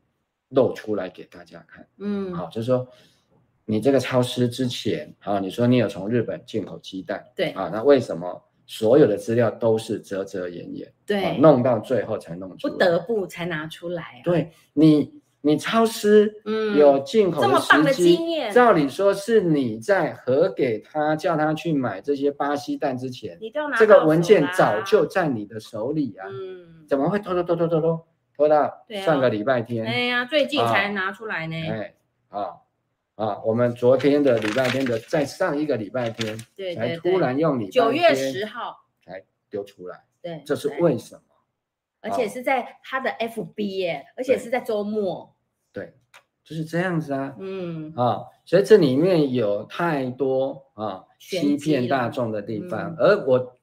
[0.50, 2.88] 露出来给大家看，嗯，好，就是说。
[3.66, 10.94] 你这个超市之前啊，你说你有从日本进口鸡蛋，对啊，那为什么所有的资料都是遮遮掩掩？
[11.04, 14.22] 对、啊，弄到最后才弄出来，不得不才拿出来、啊。
[14.24, 16.32] 对你，你超市
[16.78, 28.72] 有进口的时机、嗯、这么棒的经验，照理说是你在核给他叫他去买这些巴西蛋之前，你都拿这个文件早就在你的手里啊，嗯，怎么会拖拖拖拖拖拖拖到
[29.04, 29.84] 上个礼拜天？
[29.84, 31.96] 哎呀，最近才拿出来呢，哎
[32.30, 32.50] 啊。
[33.20, 38.86] 啊，我们昨天的礼拜天的，在上一个礼拜天，对，才突然用你九月十号。
[39.04, 41.22] 才丢出来，对，这是为什么？
[42.00, 45.36] 而且是在他的 FB 耶，而且是在周末，
[45.74, 45.96] 对，
[46.46, 53.60] 就是这样子啊，嗯，啊，所以这里面有太多啊欺骗大众的地方，而我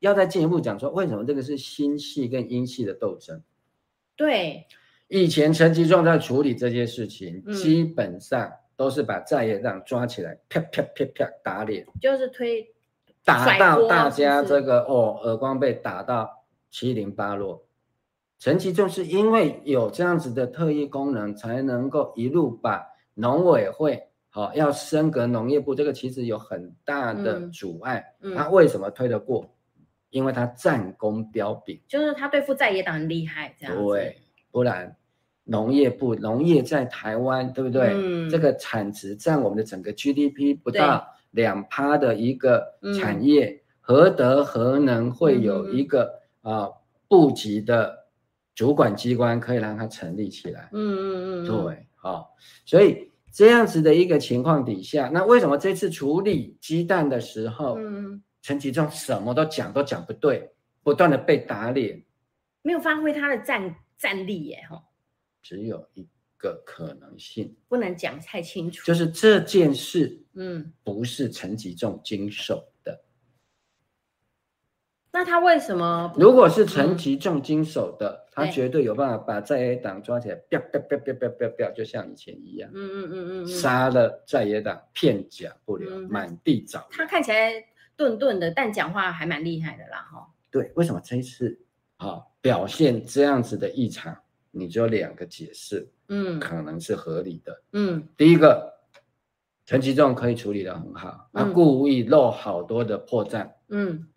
[0.00, 3.42] 要再进一步讲说，为什么这个是心系跟阴系的斗争？
[4.16, 4.66] 对，
[5.08, 8.52] 以前陈吉仲在处理这些事情，基本上。
[8.78, 12.64] 都是把在野党抓起来，啪啪啪啪打脸，就是推
[13.24, 17.66] 打到大家这个哦，耳光被打到七零八落。
[18.38, 28.14] 陈其重是因为有这样子的特异功能，才能够一路把农委会好、哦、要升格农业部，这个其实有很大的阻碍。
[28.20, 29.44] 嗯嗯、他为什么推得过？
[30.10, 33.82] 因为他战功彪炳，就是他对付在野党很厉害，这样子。
[33.82, 34.16] 对，
[34.52, 34.96] 不然。
[35.50, 37.92] 农业部农业在台湾，对不对？
[37.94, 42.62] 嗯，这个产值占我们的整个 GDP 不到两趴的一个
[43.00, 46.68] 产业，何德何能会有一个啊
[47.08, 48.06] 部级的
[48.54, 50.68] 主管机关可以让它成立起来。
[50.72, 52.34] 嗯嗯嗯，对，好，
[52.66, 60.50] 所以这样子的一个情况底下，那为什么这次处理鸡蛋的时候，嗯，陈吉仲什么都讲都讲不对，
[60.82, 62.02] 不断的被打脸，
[62.60, 64.82] 没有发挥他的战战力耶，哈，
[65.42, 72.92] 只有一个可能性，不能讲太清楚，就是这件事，嗯，不是陈吉仲经手的。
[72.92, 73.02] 嗯、
[75.12, 76.12] 那他为什么？
[76.16, 86.86] 如果是陈吉仲经手的，嗯、他绝对有办法把在野党抓起来，彪彪彪彪彪彪彪，就像以前一样，嗯嗯嗯嗯，杀了在野党，片甲不留，嗯、满地找。
[86.90, 87.52] 他看起来
[87.96, 90.28] 钝钝的，但讲话还蛮厉害的啦，哈。
[90.50, 91.60] 对，为什么这一次
[91.96, 94.16] 啊表现这样子的异常？
[94.58, 95.88] 你只有两个解释。
[96.08, 97.62] 嗯，可能是合理的。
[97.72, 98.74] 嗯，第一个，
[99.66, 103.50] 陈其仲可以处理得很好，他故意露好多的破绽。
[103.68, 104.08] 嗯，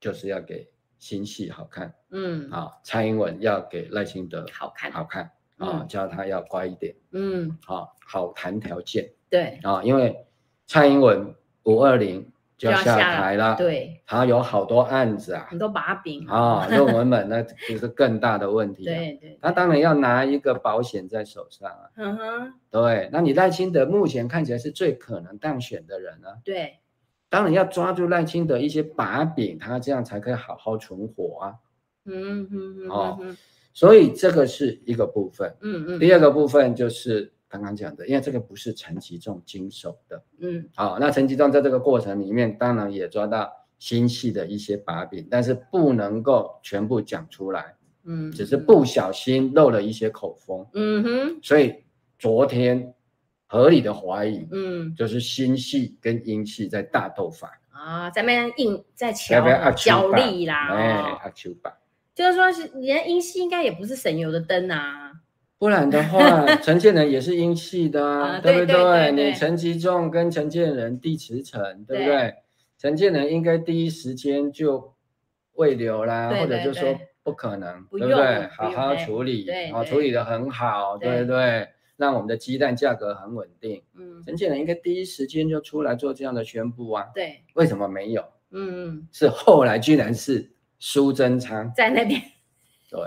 [0.00, 1.94] 就是要给新戏好看。
[2.10, 6.94] 嗯，啊，蔡英文要给赖清德好看，好看啊，叫他要乖一点。
[7.12, 9.12] 嗯，啊，好谈条件。
[9.30, 10.26] 对啊，因为
[10.66, 12.30] 蔡英文五二零。
[12.58, 18.84] 就要下台了，对，他有好多案子啊，很多把柄啊，论文本那就是更大的问题。
[18.84, 21.88] 对对，他当然要拿一个保险在手上啊。
[21.94, 26.34] 嗯哼，对，那你赖清德目前看起来是最可能当选的人啊。
[26.44, 26.80] 对，
[27.28, 31.54] 当然要抓住赖清德一些把柄，他这样才可以好好存活啊。
[32.06, 33.20] 嗯哼，哦，
[33.72, 35.56] 所以这个是一个部分。
[35.60, 37.32] 嗯嗯，第二个部分就是。
[37.48, 51.74] 刚刚讲的，因为这个不是陈吉仲经手的，嗯，好，那陈吉仲在这个过程里面，当然也抓到新戏的一些把柄，但是不能够全部讲出来，嗯，只是不小心漏了一些口风，嗯哼，所以
[52.18, 52.94] 昨天
[53.46, 57.58] 合理的怀疑，嗯，就是新戏跟英戏在大斗法。
[57.70, 61.78] 啊，在那边硬在桥角力啦，哎，阿秋吧，
[62.12, 65.07] 就是说是连英戏应该也不是省油的灯啊。
[65.58, 69.10] 不然的话， 陈建仁也是阴气的啊，对不对？
[69.12, 72.34] 你陈吉仲跟陈建仁弟慈诚，对不对？
[72.78, 74.94] 陈建仁应该第一时间就
[75.54, 78.46] 未留啦，或者就说不可能，对不对？
[78.56, 81.68] 好好处理，好处理的很好，对不对？
[81.96, 83.82] 让我们的鸡蛋价格很稳定。
[83.96, 87.08] 嗯，陈建仁应该第一时间就出来做这样的宣布啊。
[87.12, 88.22] 对，为什么没有？
[88.52, 92.22] 嗯嗯，是后来居然是苏贞昌在那边。
[92.88, 93.06] 对，好。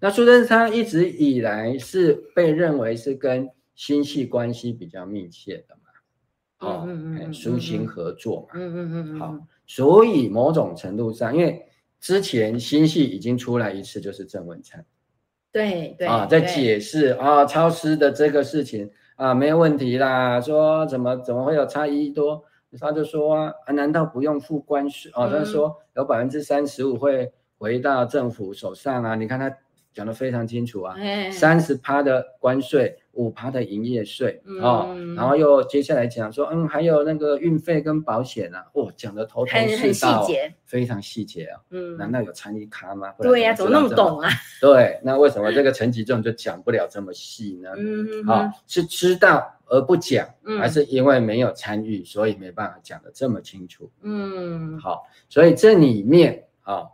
[0.00, 6.88] 那苏贞昌一直以来是被认为是跟新系关系比较密切的嘛，哦，
[7.32, 11.66] 苏新合作嘛，嗯嗯嗯，好，所以某种程度上，因为
[12.00, 14.84] 之前新系已经出来一次，就是郑文灿，
[15.50, 22.44] 对对啊，在解释啊超支的这个事情啊没有问题啦，说怎么怎么会有差一多，
[22.78, 23.34] 他就说
[23.64, 25.28] 啊，难道不用付关税啊？
[25.28, 29.52] 他说有百分之三十五会回到政府手上啊，你看他。
[29.94, 30.94] 讲得非常清楚啊，
[31.32, 40.24] 三十趴的关税，五趴的营业税、嗯、哦，然后又接下来讲说，嗯，还有那个运费跟保险啊，哦，讲得头头是道，
[40.64, 43.12] 非常细节啊，嗯，难道有参与卡吗？
[43.20, 44.30] 对呀、啊，怎么那么懂啊？
[44.60, 47.70] 对，那为什么这个陈吉仲就讲不了这么细呢？
[47.76, 53.90] 嗯，好、哦，是知道而不讲，嗯、还是因为没有参与，所以没办法讲得这么清楚？
[54.02, 56.74] 嗯，好，所以这里面啊。
[56.74, 56.90] 哦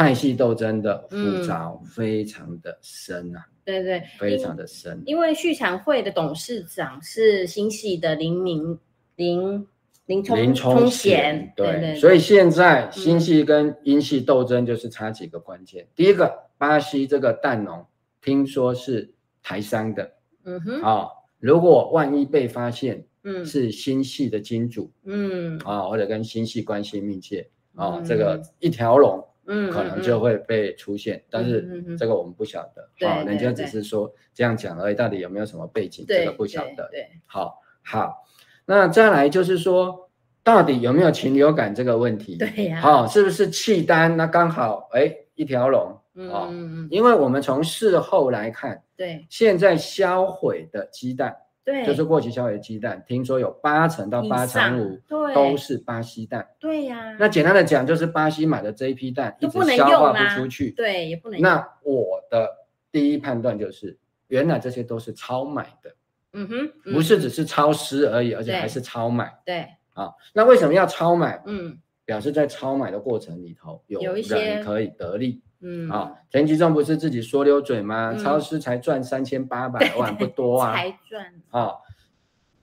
[0.00, 5.02] 派系斗争的复杂非常的深啊，嗯、对对，非常的深。
[5.04, 8.78] 因为畜产会的董事长是新系的林明
[9.16, 9.66] 林
[10.06, 15.84] 林冲林冲贤，对，所以现在新系跟英系斗争就是差几个关键。
[15.84, 17.84] 嗯、第一个，巴西这个蛋农
[18.22, 20.12] 听说是台商的，
[20.44, 28.40] 嗯哼，啊、哦，如果万一被发现，嗯，是新系的金主，嗯，啊、哦，或者跟新系关系密切，啊、这个。
[28.60, 29.22] 一条龙。
[29.52, 36.88] 嗯，可能就会被出现，嗯、但是这个我们不晓得，好，人家只是说这样讲而已，到底有没有什么背景，这个不晓得。
[36.92, 38.24] 对，对好，好，
[38.64, 40.08] 那再来就是说，
[40.44, 42.36] 到底有没有禽流感这个问题？
[42.36, 44.16] 对呀、啊，好、哦，是不是弃单？
[44.16, 51.36] 那刚好，哎，一条龙，嗯、哦、嗯，因为我们从事后来看，对，现在销毁的鸡蛋。
[51.64, 54.98] 对，就是过期销毁的鸡蛋，听说有八成到八成五
[55.34, 56.48] 都是巴西蛋。
[56.58, 61.40] 对呀，那简单的讲，就是巴西买的这一批蛋一直消化不出去，对，也不能。
[61.40, 62.48] 那我的
[62.90, 63.98] 第一判断就是，
[64.28, 65.94] 原来这些都是超买的。
[66.32, 69.32] 嗯哼，不是只是超支而已，而且还是超买。
[69.44, 71.42] 对，啊，那为什么要超买？
[71.44, 75.42] 嗯，表示在超买的过程里头，有人可以得利。
[75.60, 78.12] 嗯啊，陈吉仲不是自己说溜嘴吗？
[78.12, 80.72] 嗯、超市才赚三千八百万，不多啊。
[80.76, 81.74] 才赚啊，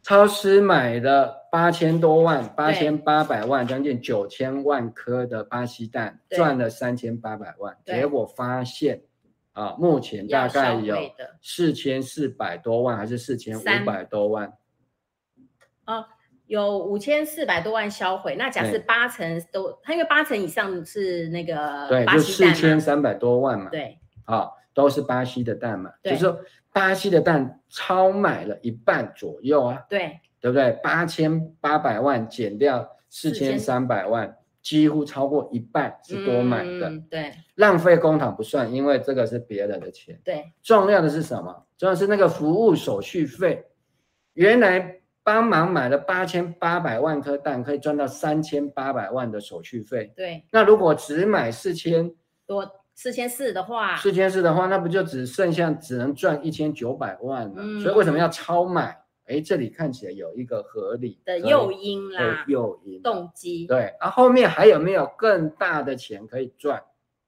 [0.01, 7.77] 超市买的八千多万，八千八百万，将近九千万颗的巴西蛋，赚了三千八百万。
[7.85, 9.01] 结果发现
[9.53, 10.95] 啊，目前大概有
[11.41, 14.53] 四千四百多万，还是四千五百多万？
[15.85, 16.05] 哦，
[16.47, 18.35] 有五千四百多万销毁。
[18.35, 23.69] 那假设八成都，它因为八成以上是那个对，就四千三百多万嘛。
[23.69, 25.91] 对，啊，都是巴西的蛋嘛。
[26.03, 26.39] 就是说
[26.73, 29.83] 巴西的蛋超买了一半左右啊。
[29.89, 30.71] 对，对不对？
[30.81, 34.35] 八千八百万减掉四千三百万。
[34.59, 40.19] 几乎超过一半是多买的，嗯、对，浪费工厂不算，因为这个是别人的钱。
[40.25, 41.65] 对，重要的是什么？
[41.77, 43.63] 重要是那个服务手续费。
[44.33, 44.96] 原来
[45.27, 50.13] 帮忙买了八千八百万颗蛋，可以赚到三千八百万的手续费。
[50.15, 52.09] 对，那如果只买四千
[52.45, 52.65] 多，
[52.95, 57.55] 四千四的话，四千四的话，那不就只剩下只能赚一千九百万了？
[57.57, 58.97] 嗯、所以为什么要超买？
[59.25, 63.67] 哎，这里看起来有一个合理的诱因啦，诱因动机。
[63.67, 66.81] 对，啊，后面还有没有更大的钱可以赚？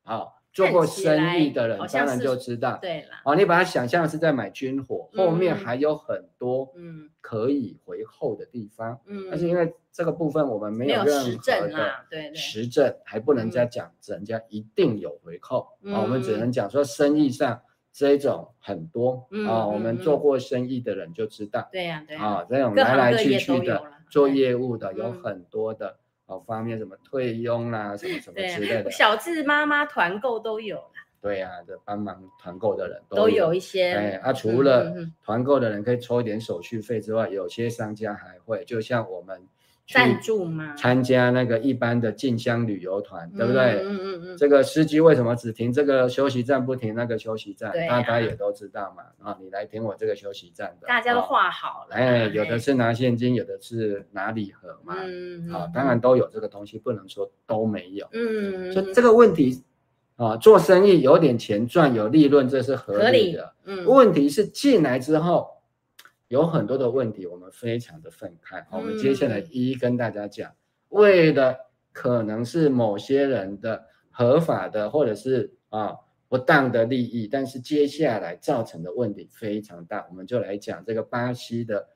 [0.06, 2.78] 好，做过生意的人当然就知道。
[2.82, 9.00] 对了，哦，你把它想象是在买军火，后面还有很多嗯可以回扣的地方。
[9.06, 17.62] 嗯，但是因为这个部分我们没有任何的对实证，还不能再讲人家一定有回扣啊，我们只能讲说生意上。
[17.92, 21.68] 这种很多啊，我们做过生意的人就知道。
[21.72, 25.98] 对呀，对啊，这种来来去去的做业务的有很多的
[26.30, 28.90] 哦方面，什么退佣啦，什么什么之类的。
[28.92, 30.82] 小智妈妈团购都有。
[31.22, 33.92] 对呀，这帮忙团购的人都有一些。
[33.92, 39.46] 哎，啊，除了团购的人可以抽一点手续费之外，有些商家还会，就像我们。
[39.92, 40.76] 赞助吗？
[40.76, 43.82] 参加那个一般的进香旅游团，对不对？
[43.84, 44.38] 嗯嗯嗯。
[44.38, 47.74] 这个司机为什么只停这个休息站，不停那个休息站？
[47.88, 49.04] 大家也都知道嘛。
[49.32, 50.88] 啊，你来停我这个休息站的。
[50.88, 51.96] 大家都画好了。
[51.96, 54.96] 哎，有的是拿现金，有的是拿礼盒嘛。
[55.00, 55.52] 嗯。
[55.52, 58.08] 啊，当然都有这个东西，不能说都没有。
[58.12, 58.72] 嗯。
[58.72, 59.64] 所以这个问题
[60.18, 63.54] 啊，做生意有点钱赚，有利润，这是合理的。
[63.66, 63.86] 嗯。
[63.86, 65.48] 问题是进来之后。
[66.30, 68.64] 有很多的问题，我们非常的愤慨。
[68.70, 70.52] 好，我们接下来一一跟大家讲，
[70.88, 71.58] 为了
[71.92, 75.94] 可能是某些人的合法的或者是啊
[76.28, 81.88] 不当的利益，但是接下来造成的问题非常大，我们就来讲这个巴西的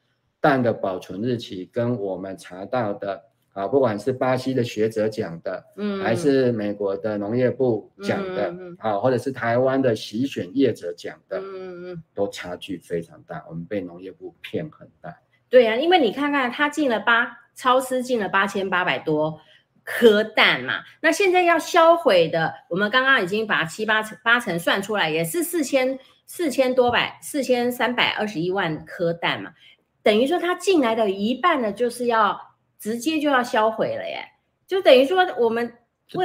[0.41, 3.23] 蛋的保存日期跟我们查到的。
[3.53, 15.15] 啊，不管是巴西的学者讲的，嗯，还是美国的农业部讲的，嗯，啊，或者是台湾的洗选业者讲的，嗯嗯，都差距非常大，我们被农业部骗很大。
[15.49, 19.39] 对啊，因为你看看，他进了八，超市进了八千八百多
[19.83, 29.51] 颗蛋嘛，那现在要销毁的，我们刚刚已经把七八成八成算出来，也是四千四千多百四千三百二十一万颗蛋嘛，
[30.01, 32.52] 等于说他进来的一半呢，就是要。
[32.83, 34.19] 直接就要销毁了耶，
[34.67, 35.73] 就等于说我们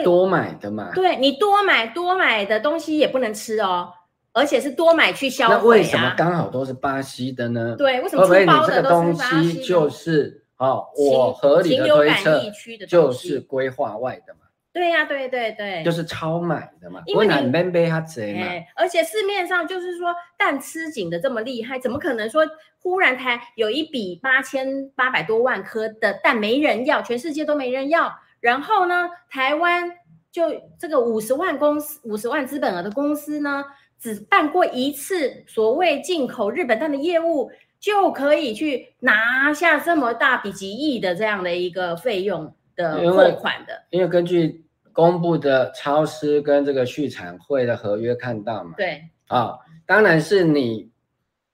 [0.02, 0.90] 多买的嘛。
[0.92, 3.92] 对，你多买多买的东西也不能吃哦，
[4.32, 5.58] 而且是多买去销毁啊。
[5.62, 7.76] 那为什么刚好都是巴西的呢？
[7.78, 9.62] 对，为什么出包的都是巴西？
[9.62, 12.42] 就是哦，我合理的推测
[12.88, 14.40] 就是规划外的嘛。
[14.72, 18.46] 对呀，对对对，就是超买的嘛，因为难免被他贼嘛。
[18.76, 22.46] 而且市面上就是说蛋吃紧的这么厉害，怎么可能说
[22.80, 29.90] 忽然台有一笔八千八百多万颗的蛋没人要，全世界都没人要，然后呢，台湾
[30.30, 30.42] 就
[30.78, 33.64] 这个五十万公司、五十万资本额的公司呢，
[33.98, 37.50] 只办过一次所谓进口日本蛋的业务，
[37.80, 44.64] 就可以去拿下这么大笔几亿的这样的一个费用的货款的，因为，因为根据。
[44.90, 48.74] 公布的超市跟这个畜产会的合约看到嘛？
[48.76, 50.90] 对，啊、哦，当然是你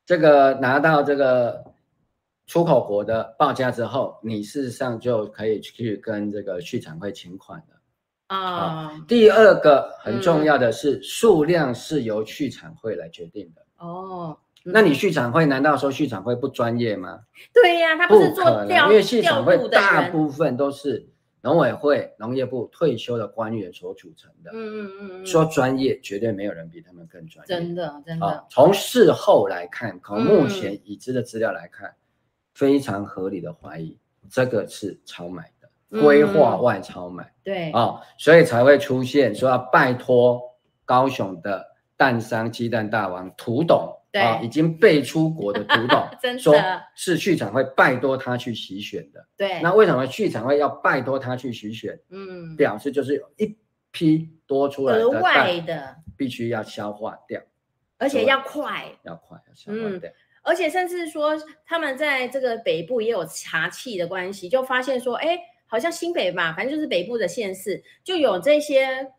[0.07, 1.63] 这个拿到这个
[2.47, 8.91] 出口国的报价之后，你事实上就可以去跟这个畜产会请款的啊、哦。
[9.07, 14.35] 第二个很重要的是、嗯、数量是由畜产会来决定的哦。
[14.63, 17.21] 那你畜产会难道说畜产会不专业吗？
[17.53, 21.07] 对呀、啊，他不是做调度的，因为畜产会大部分都是。
[21.45, 28.27] 农委会、农业部退休的官员所组成的，嗯嗯嗯，说专业，绝对没有人比他们更专业，真的真的。
[28.27, 31.97] 啊，从事后来看，从目前已知的资料来看，嗯，
[32.55, 33.99] 非常合理的怀疑，
[34.31, 40.41] 这个是超买的，规划外超买，嗯，对啊，所以才会出现说要拜托
[40.87, 41.63] 高雄的
[41.95, 43.95] 蛋商、鸡蛋大王涂董。
[44.23, 46.09] 啊，已经被出国的涂董
[46.39, 46.55] 说
[46.95, 49.27] 是畜产会拜托他去洗选的。
[49.37, 51.99] 对，那为什么畜产会要拜托他去洗选？
[52.11, 53.57] 嗯，表示就是有一
[53.91, 57.41] 批多出来的额外的，必须要消化掉，
[57.99, 60.11] 而且要快，要快要消化掉。
[60.43, 61.33] 而且甚至说
[61.65, 69.11] 他们在这个北部也有茶气的关系，就发现说，哎，好像新北吧，反正就是北部的县市就有这些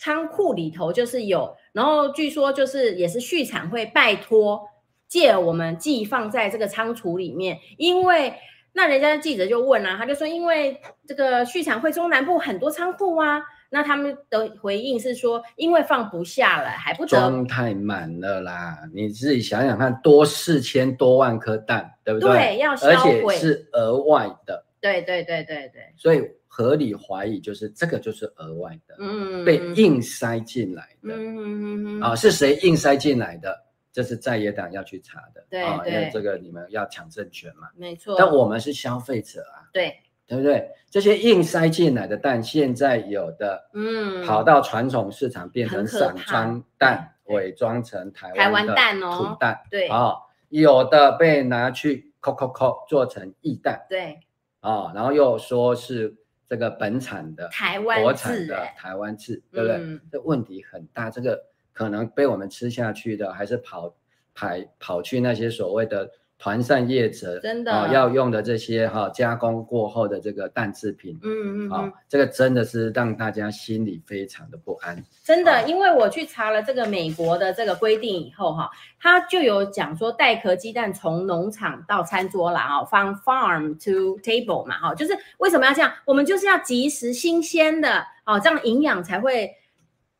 [0.00, 4.66] 仓库里头就是有，然后据说就是也是畜产会拜托
[5.06, 8.32] 借我们寄放在这个仓储里面，因为
[8.72, 13.42] 那人家记者就问啊，他就说因为这个畜产会中南部很多仓库啊。
[13.72, 18.78] 那他们的回应是说，因为放不下了，还不装太满了啦。
[18.92, 22.30] 你自己想想看，多四千多万颗蛋，对不对？
[22.32, 24.64] 对，要销毁，而且是额外的。
[24.80, 25.94] 对对对对对。
[25.96, 26.20] 所以
[26.52, 33.56] 合理怀疑就是这个就是额外的，嗯，被硬塞进来的，嗯嗯嗯啊，是谁硬塞进来的？
[33.92, 38.16] 这是在野党要去查的，对啊，对，因为这个你们要抢政权嘛，没错。
[38.18, 39.94] 但我们是消费者啊，对。
[40.26, 40.70] 对不对？
[40.88, 50.14] 这些硬塞进来的蛋，现在有的，嗯，跑到传统市场变成散装蛋，伪装成台湾的蛋哦，土蛋，对，啊，
[50.48, 54.20] 有的被拿去扣扣扣做成异蛋，对，
[54.60, 56.14] 啊，然后又说是
[56.50, 59.76] 这个本产的台湾国产的台湾制，对不对？
[59.76, 61.42] 嗯，这问题很大，这个
[61.72, 63.94] 可能被我们吃下去的，还是跑
[64.34, 64.48] 跑
[64.78, 66.10] 跑去那些所谓的。
[66.40, 75.04] 团膳业者真的、哦、要用的这些哈、哦、加工过后的这个蛋制品，嗯嗯啊、哦，这个真的是让大家心里非常的不安。
[75.22, 85.92] 真的，哦、因为我去查了这个美国的这个规定以后哈，它就有讲说带壳鸡蛋从农场到餐桌啦啊，from farm to table 嘛哈，就是为什么要这样？
[86.06, 89.54] 我们就是要及时新鲜的哦，这样营养才会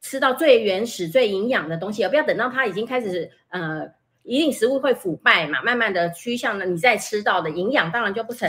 [0.02, 3.88] 吃到最原始、最营养的东西，而不要等到它已经开始呃。
[4.30, 8.48] 一定食物会腐败嘛，慢慢的趋向呢，你再吃到的营养当然就不成。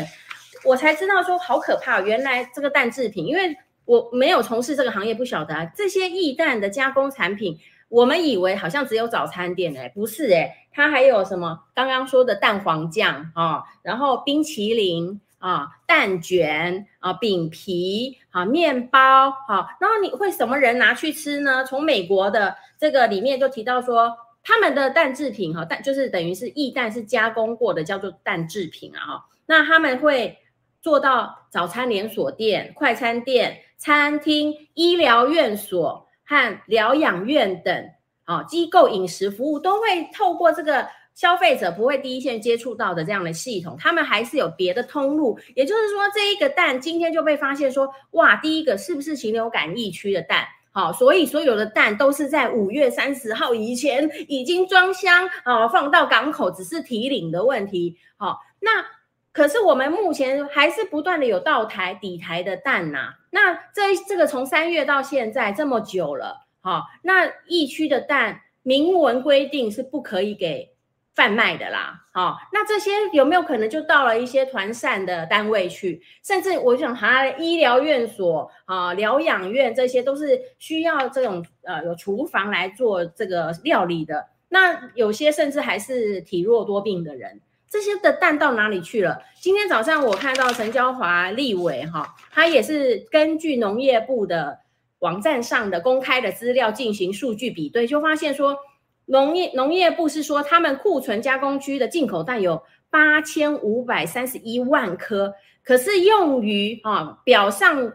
[0.64, 7.58] 我才知道说好可怕，原来这个蛋制品，因为我没有从事这个行业，不晓得啊，这些易蛋的加工产品，
[7.90, 19.00] 我们以为好像只有早餐店哎，不是哎，它还有什么刚刚说的蛋黄酱啊，然后冰淇淋啊，蛋卷啊，饼皮啊，面包
[19.48, 21.66] 啊，然后你会什么人拿去吃呢？
[21.66, 24.16] 从美国的这个里面就提到说。
[24.44, 29.26] 他们的蛋制品哈，蛋就是等于是易蛋是加工过的，叫做蛋制品啊哈。
[29.46, 30.38] 那他们会
[30.82, 37.90] 做到早餐连锁店、快餐店、餐厅、医疗院所和疗养院等
[38.24, 45.38] 啊机构饮食服务，都会透过这个消费者不会第一线接触到的这样的系统，他们还是有别的通路。
[45.56, 50.48] 也就是说，这一个蛋今天就被发现说，哇，第一个是不是禽流感疫区的蛋？
[50.74, 57.98] 好，所以所有的蛋都是在五月三十号以前已经装箱啊，放到港口，只是提领的问题。
[58.16, 58.86] 好，那
[59.34, 70.71] 可是我们目前还是不断的有到台抵台的蛋呐、那这这个从三月到现在这么久了，好，那疫区的蛋明文规定是不可以给。
[71.14, 76.02] 贩卖的啦，好、那这些有没有可能就到了一些团膳的单位去？
[76.24, 84.28] 甚至我想，哈，医疗院所啊、疗养院这些都是需要这种呃有厨房来做这个料理的。
[84.48, 89.22] 那有些甚至还是体弱多病的人，这些的蛋到哪里去了？
[89.42, 94.60] 今天早上我看到陈椒华立委哈、他也是根据农业部的
[95.00, 98.58] 网站上的公开的资料进行数据比对，就发现说。
[99.06, 105.34] 农业农业部是说，他们库存加工区的进口蛋有八千五百三十一万颗，
[105.64, 107.94] 可是用于啊表上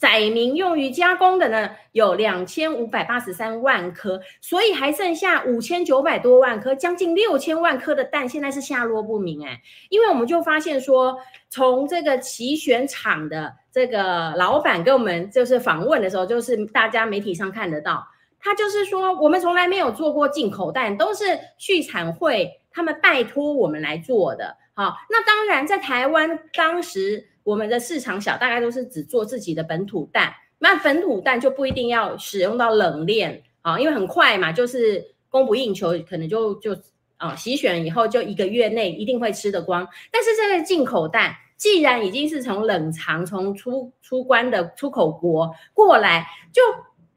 [0.00, 9.60] 载明用于加工的呢有两千五百八十三万颗，所以还剩下五千九百多万颗，将近六千万颗的蛋现在是下落不明哎，
[9.90, 11.18] 因为我们就发现说，
[11.50, 18.06] 从这个齐选厂的这个老板跟我们就是访问的时候，就是大家媒体上看得到。
[18.44, 21.24] 他就是说，我们从来没有做过进口蛋，都是
[21.58, 24.54] 畜产会他们拜托我们来做的。
[24.74, 30.34] 好，那当然在台湾，当时我们的市场小，大概都是只做自己的本土蛋。
[30.58, 36.76] 那本土蛋就不一定要使用到冷链啊，因为很快嘛，就是供不应求，可能就就
[37.16, 39.88] 啊洗选以后就一个月内一定会吃得光。
[40.12, 46.60] 但是这个进口蛋，既然已经是从冷藏、从出出关的出口国过来，就。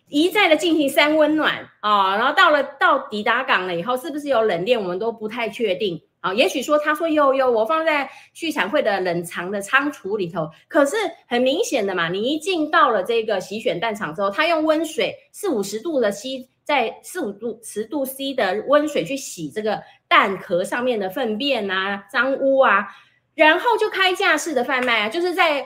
[0.09, 6.33] 一再的进行三温暖啊，然后到了到抵达港了以后，是不是有冷链，我们都不太确定啊。
[6.33, 10.95] 也许说他说有有，我放在畜产会的冷藏的仓储里头，可是
[11.27, 22.87] 很明显的嘛，你一进到了这个洗选蛋场之后，他用温水四五十度的 C，在四五度十度 C 的温水去洗这个蛋壳上面的粪便啊、脏污啊，
[23.35, 25.65] 然后就开架式的贩卖啊，就是在。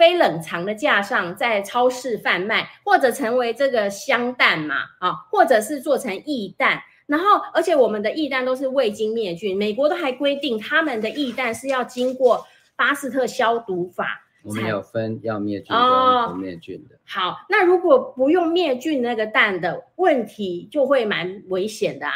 [0.00, 12.46] 非冷藏的架上，在超市贩卖，或者成为这个香蛋嘛，啊，或者是做成异蛋，然后，而且我们的异蛋都是未经灭菌，美国都还规定他们的异蛋是要经过
[12.76, 16.96] 巴斯特消毒法，我们有分要灭菌跟不灭菌的。
[17.06, 22.14] 好，那如果不用灭菌那个蛋的问题，就会蛮危险的啊。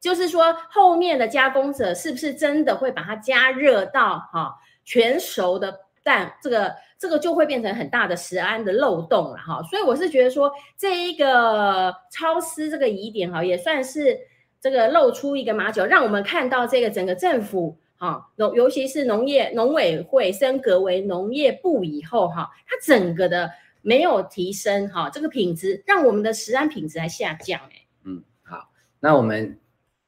[0.00, 6.32] 就是说，后面的加工者是不是真的会把它加热到哈全熟的蛋？
[6.40, 9.60] 这个这个就会变成很大的食安的漏洞了哈。
[9.64, 14.16] 所以我是觉得说，这一个超思这个疑点哈，也算是
[14.60, 17.76] 这个露出一个马脚，让我们看到这个整个政府。
[17.98, 23.50] 哈，农尤其是农业农委会升格为农业部以后，哈，它整个的
[23.80, 28.68] 没有提升，哈，这个品质让我们的食安品质还下降，哎，嗯，好，
[29.00, 29.58] 那我们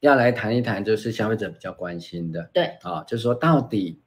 [0.00, 3.98] 要来谈一谈，就是消费者比较关心的，对，啊，就是说到底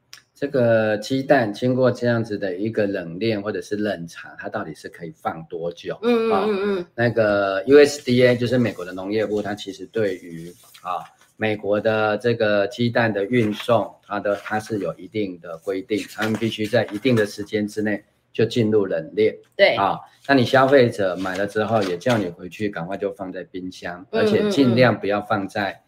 [0.42, 5.96] 这个鸡蛋经过这样子的一个冷链或者是冷藏，它到底是可以放多久？
[6.02, 11.06] 嗯嗯嗯嗯，那个 USDA 就是美国的农业部，它其实对于啊。
[11.38, 19.36] 美国的这个鸡蛋的运送，它的它是有一定的规定，他们必须在一定的时间之内就进入冷链。
[19.56, 25.81] 对啊，那你消费者买了之后，也叫你回去赶快就放在冰箱，嗯、而且尽量不要放在、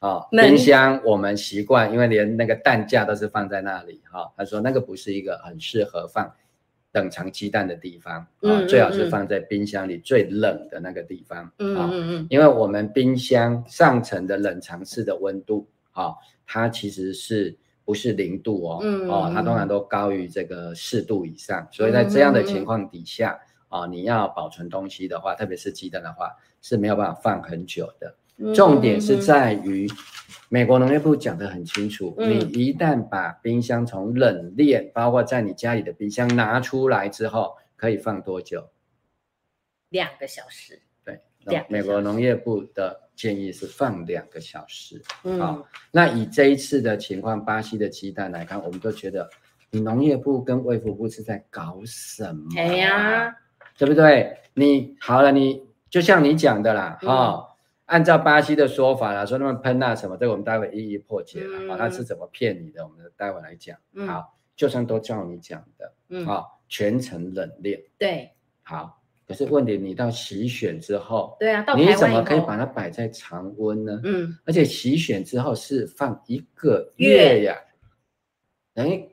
[0.00, 1.00] 嗯、啊冰箱。
[1.04, 4.28] 我们习惯，因为连那个蛋架都是放在那里哈、啊。
[4.36, 6.32] 他说那个不是一个很适合放。
[6.92, 11.44] 冷藏鸡蛋的地方啊，最好是放在冰箱里最冷的那个地方
[11.76, 11.92] 啊，
[12.30, 16.14] 因为我们冰箱上层的冷藏室的温度啊，
[16.46, 23.38] 它其实是不是零度哦，哦，它通常都高于这个四度以上，所以在这样的情况底下
[23.68, 28.16] 啊，你要保存东西的话，特别是鸡蛋的话，是没有办法放很久的。
[28.54, 29.88] 重点是在于，
[30.48, 38.68] 美国农业部讲得很清楚，嗯、你一旦把冰箱从冷链，包括在你家里的冰箱拿出来之后，可以放多久？
[39.90, 40.80] 两个小时。
[41.44, 45.02] 对，美国农业部的建议是放两个小时。
[45.24, 49.28] 嗯，好，那以这一次的情况，巴西的鸡蛋来看，我们都觉得
[49.70, 52.52] 你农业部跟卫福部是在搞什么？
[52.56, 53.34] 哎呀，
[53.78, 54.36] 对不对？
[54.54, 57.08] 你好了，你就像你讲的啦，哈、嗯。
[57.08, 57.47] 哦
[57.88, 61.68] 按照巴西的说法啦，说他们喷那什么，这个我们待会一一破解了。
[61.68, 62.84] 好、嗯，他是怎么骗你的？
[62.84, 63.78] 我们待会来讲。
[63.94, 67.82] 嗯、好，就算都照你讲的，嗯，好，全程冷链。
[67.96, 68.30] 对，
[68.62, 69.00] 好。
[69.26, 73.98] 可是问题，你到洗选之后，对啊，你怎么可以把它摆在常温呢？
[74.04, 77.56] 嗯，而且洗选之后是放一个月呀。
[78.74, 79.08] 哎月，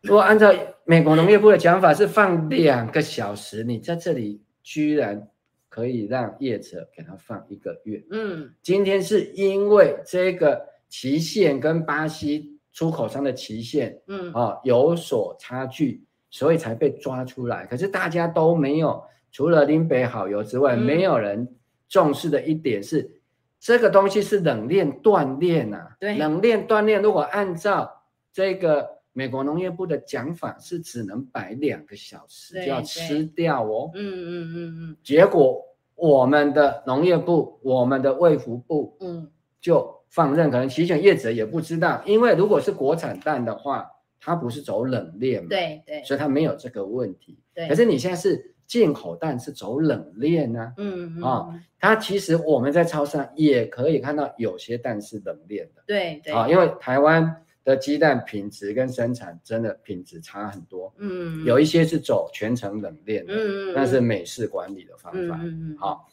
[0.00, 0.52] 如果按照
[0.84, 5.28] 美国农业部的讲法是放两个小时，你在这里居然。
[5.74, 8.00] 可以让业者给他放一个月。
[8.12, 17.66] 嗯，今天是因为这个期限跟巴西出口商的期限，嗯啊有所差距，所以才被抓出来。
[17.66, 19.02] 可是大家都没有，
[19.32, 21.56] 除了林北好油之外，嗯、没有人
[21.88, 23.10] 重视的一点是，
[23.58, 25.96] 这个东西是冷链断链啊。
[25.98, 28.94] 对，冷链断链，如果按照这个。
[29.16, 33.88] 美国农业部的讲法是只能摆两个小时就要吃掉哦。
[33.94, 34.96] 嗯嗯嗯嗯。
[35.04, 43.88] 结果我们的农业部、我们的卫福部，嗯，就放任，可能期权业者也不知道，因为如果是国产蛋的话，
[44.20, 47.38] 它不是走冷链嘛，对对，所以它没有这个问题。
[47.54, 47.68] 对。
[47.68, 50.72] 可是你现在是进口蛋是走冷链呢？
[50.76, 51.22] 嗯嗯。
[51.22, 55.84] 啊，它其实我们在超市上也可以看到有些蛋是冷链的。
[55.86, 56.32] 对对。
[56.32, 57.43] 啊，因为台湾。
[57.64, 66.06] 的鸡蛋品质跟生产真的品质差很多，嗯，有一些是走全程冷链的，嗯，那是美式管理的方法，嗯嗯，好，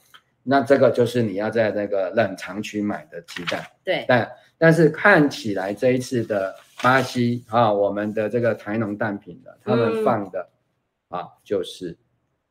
[0.43, 10.49] 那这个就是你要在那个冷藏区买的鸡蛋，对，但但是看起来这一次的巴西啊，我们的这个台农蛋品的，他们放的
[11.10, 11.97] 啊就是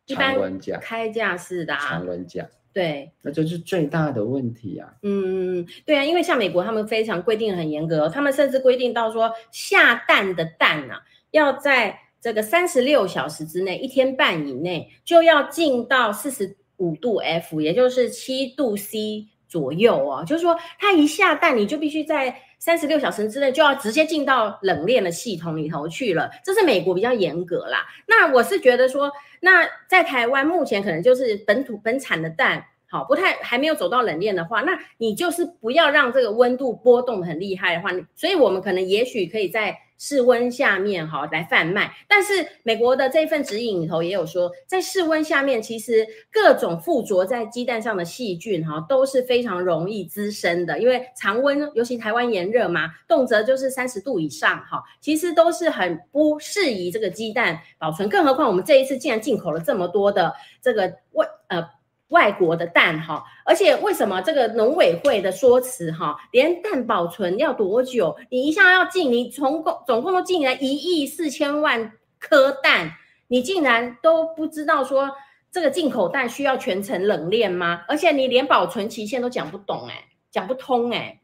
[0.07, 2.47] 常温价，开价式的啊常温价。
[2.73, 4.89] 对，那就是最大的问题啊。
[5.03, 11.03] 嗯，对啊，因为像美国他们非常规定很严格，他们甚至规定到说下蛋的蛋啊，
[11.33, 20.25] 要在这个三十六小时之内，一天半以内就要进到四十五度 F，也就是七度 C 左右哦。
[20.25, 26.31] 就是说，它一下蛋，你就必须在三十六小时之内就要直接进到冷链的系统里头去了。
[26.45, 27.85] 这是美国比较严格啦。
[28.07, 29.11] 那我是觉得说。
[29.43, 41.95] 那在台湾目前可能就是本土本产的蛋，好，不太还没有走到冷链的话，那你就是不要让这个温度波动很厉害的话，所以我们可能也许可以在室温下面哈来贩卖。
[42.09, 58.09] 但是美国的这份指引里头也有说，在室温下面，其实各种附着在鸡蛋上的细菌哈都是非常容易滋生的，因为常温，尤其台湾炎热嘛，动辄就是三十度以上哈，其实都是很不适宜这个鸡蛋保存。
[58.09, 60.33] 更何况我们这一次竟然进口了这么多的
[60.63, 61.80] 这个外呃。
[62.11, 68.17] 外国的蛋哈，而且为什么这个农委会的说辞哈，连蛋保存要多久？
[68.31, 72.93] 你一下要进，你从共总共都进来一亿四千万颗蛋，
[73.29, 75.11] 你竟然都不知道说
[75.51, 77.83] 这个进口蛋需要全程冷链吗？
[77.89, 81.21] 而且你连保存期限都讲不懂哎、欸，讲不通哎、欸。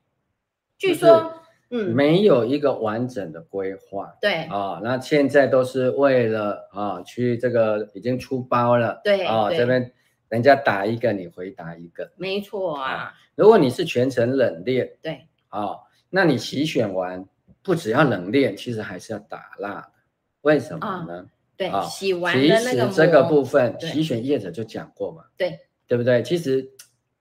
[0.79, 1.33] 据说，
[1.71, 4.13] 嗯，没有一个完整的规划。
[4.21, 9.01] 对啊，那现在都是为了啊，去这个已经出包了。
[9.03, 9.91] 对啊，这边
[10.29, 12.13] 人家打一个，你回答一个。
[12.17, 13.15] 没错啊，啊。
[13.35, 15.77] 如果你是全程冷链，对啊，
[16.11, 17.27] 那你洗选完
[17.63, 19.93] 不只要冷链，其实还是要打蜡的。
[20.43, 21.19] 为什么呢？
[21.19, 25.25] 啊、对、啊，洗完其实这个部分，洗选业者就讲过嘛。
[25.37, 26.23] 对，对不对？
[26.23, 26.71] 其实。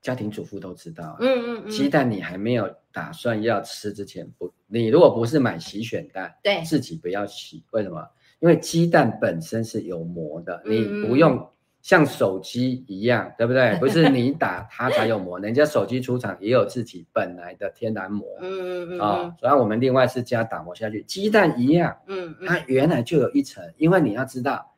[0.01, 7.66] 家庭主妇都知道，嗯嗯嗯，鸡蛋你还没有打算要吃之前，不，你如果不是买洗选蛋，对，自己不要洗。
[7.72, 8.08] 为什么？
[8.38, 11.51] 因为鸡蛋本身是有膜的，嗯、你不用
[11.86, 13.77] 像手机一样，对不对？
[13.77, 24.71] 不是你打它才有膜，人家手机出厂也有自己本来的天然膜，嗯嗯嗯，啊、哦，所以我们另外是加打磨下去，鸡蛋一样，嗯，它原来就有一层，因为你要知道。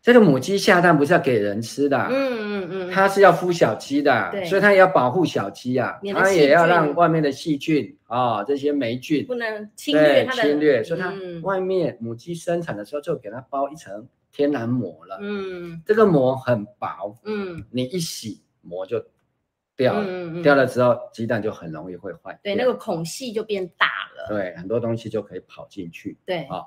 [0.00, 11.12] 这个母鸡下蛋不是要给人吃的，嗯嗯嗯，它是要孵小鸡的，对，所以它也要保护小鸡啊，它也要让外面的细菌啊、哦、这些霉菌不能侵略它的，侵略，所以它
[11.42, 18.98] 外面母鸡生产的时候就给它包一层天然膜了，嗯，这个膜很薄，嗯，你一洗膜就
[19.76, 26.66] 掉了，嗯嗯，掉了之后鸡蛋就很容易会坏，对，那个孔隙就变大了，对，很多东西就可以跑进去，对，啊、哦。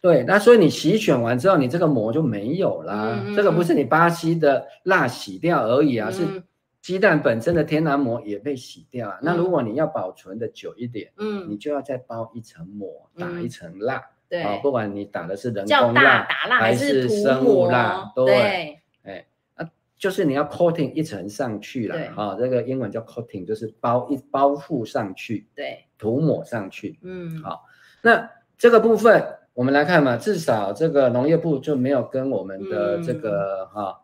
[0.00, 3.22] 对，那所以你洗选完之后，你这个膜就没有啦。
[3.24, 6.42] 嗯、这个不是你巴西的蜡洗掉而已啊，嗯、是
[6.82, 9.14] 鸡蛋本身的天然膜也被洗掉了。
[9.14, 14.02] 嗯、那如果你要保存的久一点，嗯，你就要再包一层膜，打一层蜡。
[14.28, 19.68] 对、不管你打的是人工蜡，打蜡还是生物蜡，对，对哎，啊，
[19.98, 26.98] 就是你要 coating 一层上去了啊、哦，这个英文叫 coating，就是包一包覆上去，对，涂抹上去。
[27.02, 27.58] 嗯，好、哦，
[28.02, 29.38] 那这个部分。
[29.54, 34.00] 我们来看嘛，至少这个农业部就没有跟我们的这个哈、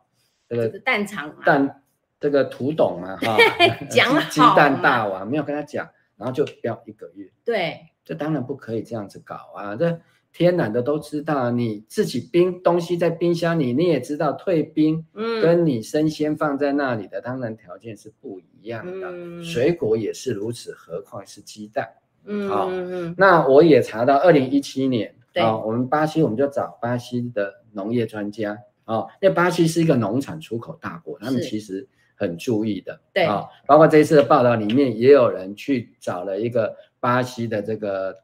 [0.49, 1.83] 嗯，这个蛋厂蛋
[2.21, 3.37] 这个土董嘛哈，
[3.91, 7.29] 讲鸡蛋大王没有跟他讲，然后就标一个月。
[7.45, 9.77] 对，这当然不可以这样子搞啊！
[9.77, 10.01] 这
[10.33, 19.09] 天然的都知道，你自己冰东西在冰箱里，你也知道退冰，嗯，跟你生鲜放在那里的，当然条件是不一样的。
[19.11, 21.89] 嗯、水果也是如此，何况是鸡蛋？
[22.25, 25.15] 嗯好嗯，那我也查到二零一七年。
[25.35, 28.53] 啊、哦，我们巴西我们就找巴西的农业专家
[28.85, 31.87] 啊、哦，因为巴西是一个农产出口大国，他们其实
[32.17, 33.01] 很注意的。
[33.15, 38.15] 对啊、哦，包括这一次的报道里面也有人去找了一个巴西的这个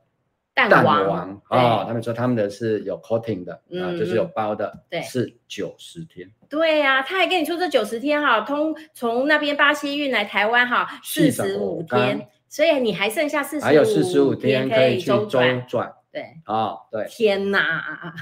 [0.55, 6.31] 蛋王啊、哦，他们说他们的是有 coating 的啊、嗯，就是有包的，对，是九十天。
[6.49, 15.67] 对呀、啊，他还跟你说这九十天哈，通从那边巴西运来台湾哈，四十五天，所以你还剩下四十还有四十五天可以去周转。
[16.13, 18.15] 对啊、哦，对，天哪！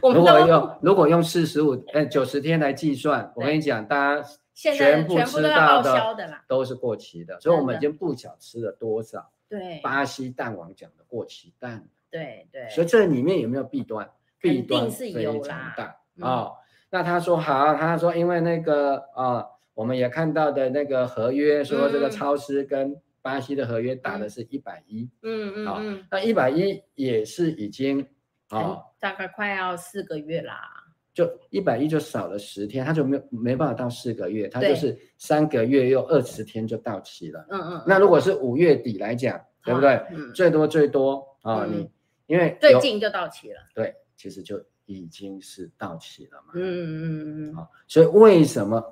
[0.00, 9.30] 如果用如果用四十五呃九十天来计算，我跟你讲，大家全部吃到的都是过期的，所以我们已经不晓吃了多少。
[9.58, 11.86] 对，巴西蛋王讲的过期蛋。
[12.10, 14.10] 对对，所以这里面有没有弊端？
[14.40, 16.50] 弊端非常大啊。
[16.88, 22.98] 那他说好，他说因为那个啊、哦，我们也看到的那个合约说这个超市跟。
[23.24, 28.00] 巴西的合约打的是一百一，嗯嗯，好、嗯，那一百一也是已经
[28.48, 30.81] 啊、哦，大概快要四个月啦，
[31.14, 39.94] 就一百一就少了十天，他就没没办法到四个月，他就是三个月又二十天就到期了，嗯嗯，那如果是五月底来讲，对不对？
[40.10, 41.90] 嗯、最多最多啊、你
[42.26, 48.82] 因为最近就到期了，对，其实就已经是到期了嘛，嗯嗯嗯嗯，好，所以为什么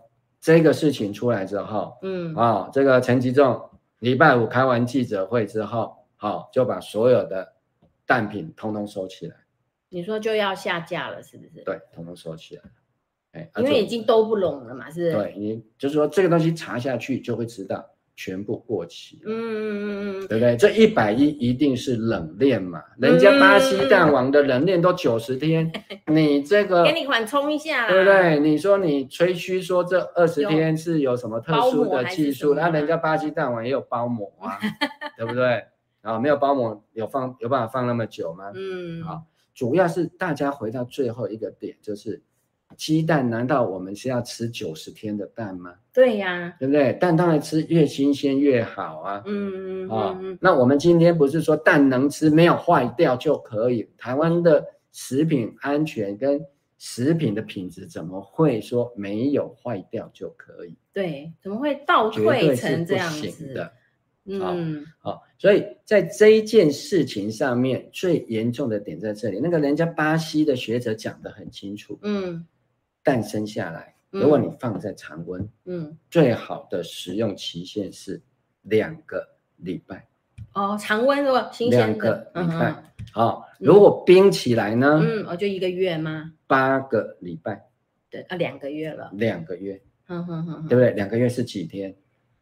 [0.41, 3.61] 这个事情出来之后，嗯啊、哦，这个陈吉仲。
[4.01, 7.47] 礼拜五开完记者会之后，好、哦、就把所有的
[8.07, 9.37] 蛋品通通收起来。
[9.91, 11.63] 你说就要下架了，是不是？
[11.65, 12.63] 对，统统收起来。
[13.33, 15.25] 哎，因为已经都不拢了嘛，是不是？
[15.25, 17.85] 对，你就是说这个东西查下去就会知道
[18.17, 19.21] 全部过期。
[19.25, 20.57] 嗯嗯嗯嗯，对不对？
[20.57, 22.83] 这一百一一定是冷链嘛？
[22.99, 25.71] 人家巴西蛋王的冷链都九十天。
[26.07, 28.41] 嗯你这个给你缓冲一下，对不对？
[28.41, 34.59] 你说你吹嘘说这二十天是有什么特殊的技术，那人家巴西蛋王也有包膜啊，
[35.17, 35.65] 对不对？
[36.03, 38.51] 啊，没有包膜有放有办法放那么久吗？
[38.57, 39.23] 嗯，好，
[39.61, 42.23] 主要是大家回到最后一个点，就是
[42.79, 45.75] 鸡蛋，难道我们是要吃九十天的蛋吗？
[45.93, 46.95] 对呀，对不对？
[46.95, 49.23] 蛋当然吃越新鲜越好啊。
[49.27, 53.87] 嗯嗯啊，那我们今天不是说蛋能吃，没有坏掉就可以？
[53.99, 54.65] 台湾的。
[54.93, 56.45] 食品安全跟
[56.77, 60.77] 食品的品质怎么会说没有坏掉就可以？
[60.93, 63.55] 对，怎么会倒退成这样子？
[63.55, 63.73] 的
[64.39, 69.41] 嗯，好、哦，所以在这一件事情上面，最严重的点在这里。
[69.41, 72.47] 那个人家巴西的学者讲得很清楚，嗯，
[73.03, 78.21] 诞生下来，如果你放在常温，嗯，最好的食用期限是
[78.63, 79.27] 两个
[79.57, 80.07] 礼拜。
[80.55, 81.51] 哦，常温是吧？
[81.53, 82.31] 新鲜的。
[82.35, 82.85] 两个礼拜。
[83.13, 85.01] 好、哦，如果冰起来呢？
[85.03, 86.33] 嗯，哦，就一个月吗？
[86.47, 87.67] 八个礼拜。
[88.11, 89.11] 对啊，两个月了。
[89.15, 89.81] 两个月。
[90.09, 90.91] 嗯哼哼，对不对？
[90.95, 91.95] 两个月是几天？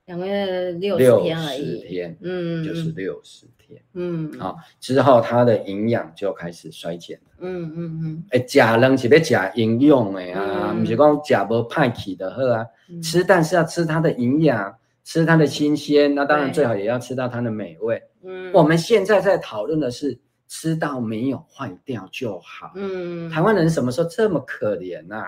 [0.09, 2.17] 两个月六十天而已。
[2.23, 12.67] 嗯，就是六十天，嗯，好，之后它的营养就开始衰减了，嗯嗯嗯，哎，假人是要假营养的啊，不是讲假不派气的喝啊，
[13.03, 25.23] 吃但是要吃它的营养，吃它的新鲜，那当然最好也要吃到它的美味，嗯，我们现在在讨论的是吃到没有坏掉就好，嗯，台湾人什么时候这么可怜呐？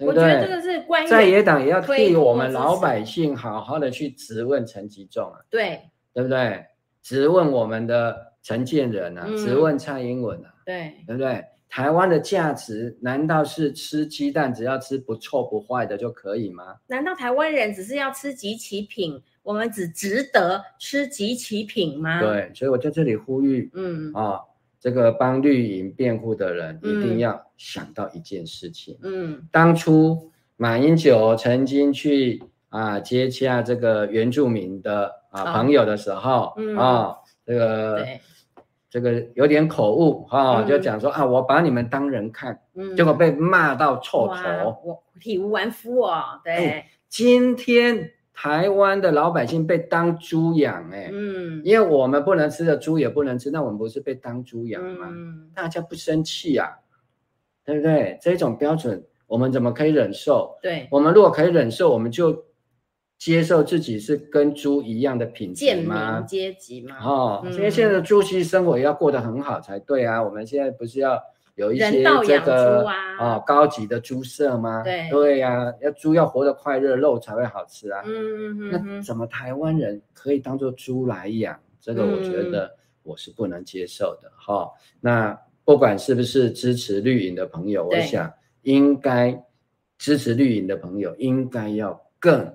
[0.00, 5.80] 我觉得这个是关于在野党也要替我们老百姓好好的去质问陈吉仲啊，对
[6.12, 6.64] 对不对？
[7.02, 11.44] 质问我们的陈建仁啊，质问蔡英文啊，对对不对？
[11.68, 16.76] 台湾的价值难道是吃鸡蛋只要吃不臭不坏的就可以吗？
[16.88, 19.22] 难道台湾人只是要吃即期品？
[19.42, 22.20] 我们只值得吃即期品吗？
[22.20, 24.40] 对，所以我在这里呼吁，嗯啊。
[24.80, 28.98] 这个帮绿营辩护的人一定要想到一件事情。
[29.02, 37.14] 嗯，当初马英九曾经去啊接洽这个原住民的啊朋友的时候，嗯啊，
[37.44, 38.06] 这个
[38.88, 46.40] 这个有点口误哈，就讲说啊，我把你们当人看，嗯，结果被骂到臭头，我体无完肤哦。
[46.42, 48.12] 对，今天。
[48.42, 55.08] 台湾的老百姓被当猪养，哎，嗯，因为我们不能吃的猪也不能吃，那我们不是被当猪养吗？
[55.10, 56.66] 嗯，大家不生气啊，
[57.66, 58.18] 对不对？
[58.22, 60.56] 这种标准我们怎么可以忍受？
[60.62, 62.46] 对，我们如果可以忍受，我们就
[63.18, 66.22] 接受自己是跟猪一样的品质吗？
[66.22, 66.96] 阶级吗？
[67.04, 71.22] 哦，因为、嗯、现在的猪其实生活也要过得很好才对啊，我们现在不是要。
[71.60, 74.82] 有一些这个啊、哦、高级的猪舍吗？
[74.82, 78.02] 对对呀、啊，要猪要活得快乐，肉才会好吃啊。
[78.06, 78.70] 嗯嗯嗯。
[78.70, 81.60] 那怎么台湾人可以当做猪来养？
[81.78, 84.70] 这个我觉得我是不能接受的哈、嗯哦。
[85.00, 88.32] 那不管是不是支持绿营的朋友，我想
[88.62, 89.38] 应该
[89.98, 92.50] 支持绿营的朋友应该要更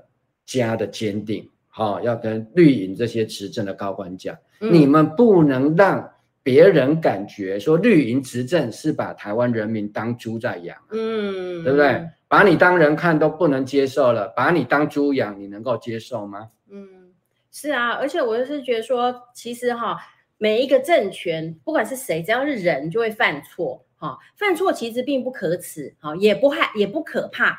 [0.47, 6.11] 加的坚定，哈、哦，要跟绿营这些执政的高官讲，嗯、你们不能让。
[6.45, 12.07] 别人感觉说绿营执政是把台湾人民当猪在养，嗯，对不对？
[12.27, 16.51] 把你当人看都不能接受了，把你当猪养，你能够接受吗？
[16.69, 17.11] 嗯，
[17.51, 19.97] 是啊，而且我就是觉得说，其实哈，
[20.37, 27.57] 每一个政权，不管是谁，只要是人就会犯错，哈，犯错其实并不可耻，哈，也不害，也不可怕，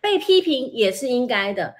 [0.00, 1.74] 被批评也是应该的。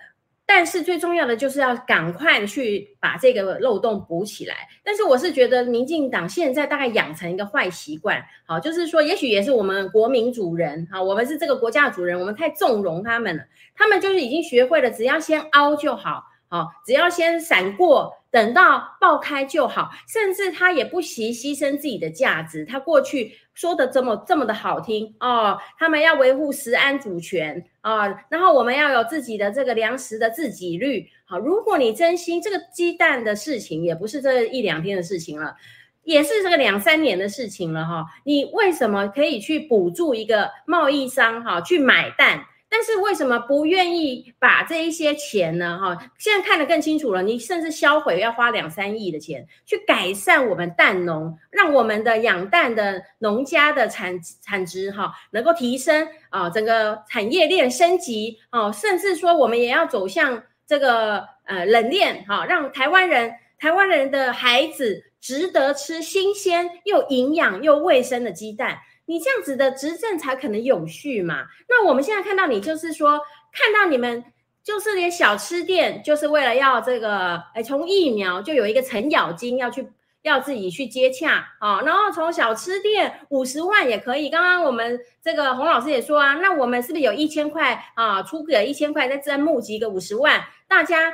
[0.47, 4.55] 但是最重要的就是要赶快去把这个漏洞补起来。
[4.83, 23.33] 但是我是觉得民进党现在大概养成一个坏习惯，好，就是说也许也是我们国民主人，好，我们是这个国家的主人，我们太纵容他们了，他们就是已经学会了，只要先凹就好，好，只要先闪过，等到爆开就好，甚至他也不惜牺牲自己的价值，他过去。
[23.55, 31.09] 说的这么这么的好听哦，他们要维护食安主权啊、哦，然后我们要有自己的这个粮食的自给率。
[31.25, 35.57] 好，如果你真心这个鸡蛋的事情，也不是这一两天的事情了，
[36.03, 42.45] 也是这个两三年的事情了哈、你为什么可以去补助一个贸易商哈、去买蛋？
[42.77, 45.79] 但是为什么不愿意把这一些钱呢？
[45.81, 47.23] 哈，现在看得更清楚了。
[47.23, 68.79] 你甚至销毁要花两三亿的钱去改善我们蛋农，让我们的养蛋的农家的产产值哈能够提升啊，整个产业链升级哦，甚至说我们也要走向这个呃冷链哈，让台湾人台湾人的孩子值得吃新鲜又营养又卫生的鸡蛋。
[69.07, 71.45] 你这样子的执政才可能永续嘛？
[71.69, 73.21] 那我们现在看到你，就是说
[73.53, 74.25] 看到你们
[74.63, 79.87] 就是连小吃店，就是为了要这个，哎，从疫苗就有一个程咬金要去
[80.23, 84.31] 要自己去接洽啊，然后从小吃店五十万也可以。
[84.31, 88.23] 刚刚我们这个洪老师也说啊，那我们是不是有一千块啊？
[88.23, 91.13] 出个一千块，再再募集个五十万，大家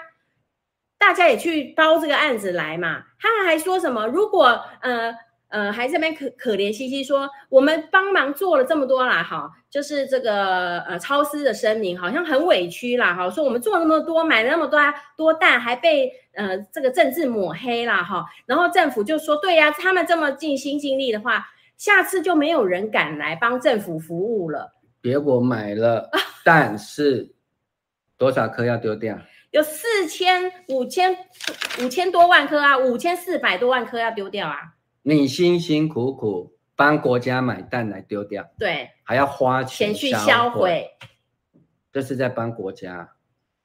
[0.96, 3.02] 大家也去包这个案子来嘛？
[3.18, 4.06] 他们还说什么？
[4.06, 5.12] 如果呃。
[5.50, 14.78] 呃，还这边可可怜兮兮说，我们帮忙做了这么多啦，哈，就是这个呃超市的声明好像很委屈啦，哈，说我们做那么多，买了那么多
[15.16, 21.46] 多蛋，还被呃这个政治抹黑啦，哈，然后政府就说，对呀，他们这么尽心尽力的话，
[21.76, 24.72] 下次就没有人敢来帮政府服务了。
[25.02, 26.08] 结果买了，
[26.44, 27.28] 但是
[28.16, 29.18] 多少颗要丢掉？
[29.50, 31.16] 有四千五千
[31.82, 34.56] 五千多万颗啊，五千四百多万颗要丢掉啊！
[35.02, 40.88] 你辛辛苦苦帮国家买蛋来丢掉，对，还要花钱去销毁，
[41.92, 43.12] 这是在帮国家。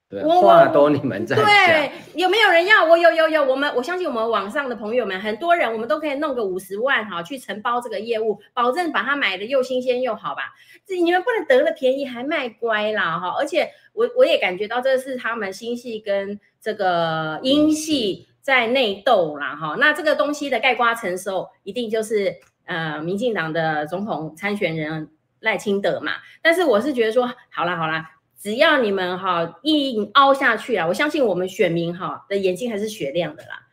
[0.07, 1.43] 对，话都你们在讲。
[1.43, 2.85] 对，有没有人要？
[2.85, 10.53] 我有有有，我们我相信我们网上的朋友们，很多人我们都可以弄个五十万哈，去承包这个业务，保证把它买的又新鲜又好吧。
[10.87, 13.35] 你们不能得了便宜还卖乖啦哈！
[13.39, 19.75] 而且我我也感觉到这是他们新系跟这个英系在内斗啦哈。
[19.79, 22.35] 那这个东西的概括承受，一定就是
[22.65, 26.11] 呃民进党的总统参选人赖清德嘛。
[26.43, 28.11] 但是我是觉得说，好啦好啦。
[28.37, 33.67] 只要你们哈硬凹下去啊，我相信我们选民哈的眼睛还是雪亮的啦。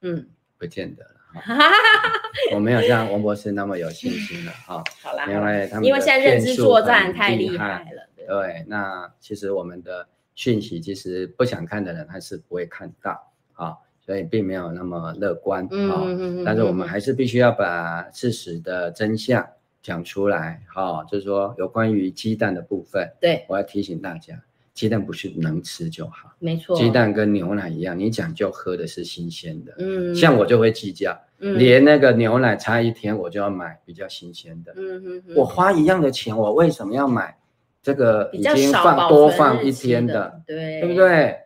[0.00, 1.10] 嗯，不见得了。
[2.54, 4.82] 我没有像王博士那么有信心了哈。
[5.02, 8.08] 好啦，因为他们因为现在认知作战太厉害了。
[8.16, 16.04] 对，对，那其实我们的讯息其实不想看的人他是不会看到啊，所以并没有那么乐观啊。
[16.44, 19.46] 但是我们还是必须要把事实的真相。
[19.84, 24.32] 讲出来，哈、哦，就是说有关于鸡蛋的部分，对，我要提醒大家，
[24.72, 37.36] 鸡蛋不是能吃就好，没错，鸡蛋跟牛奶一样，你讲究喝的是新鲜的，嗯，像我就会计较，嗯，连那个牛奶差一天我就要买比较新鲜的，嗯嗯嗯，我花一样的钱，我为什么要买
[37.82, 41.36] 这个已经放多放一天的，对，对不对？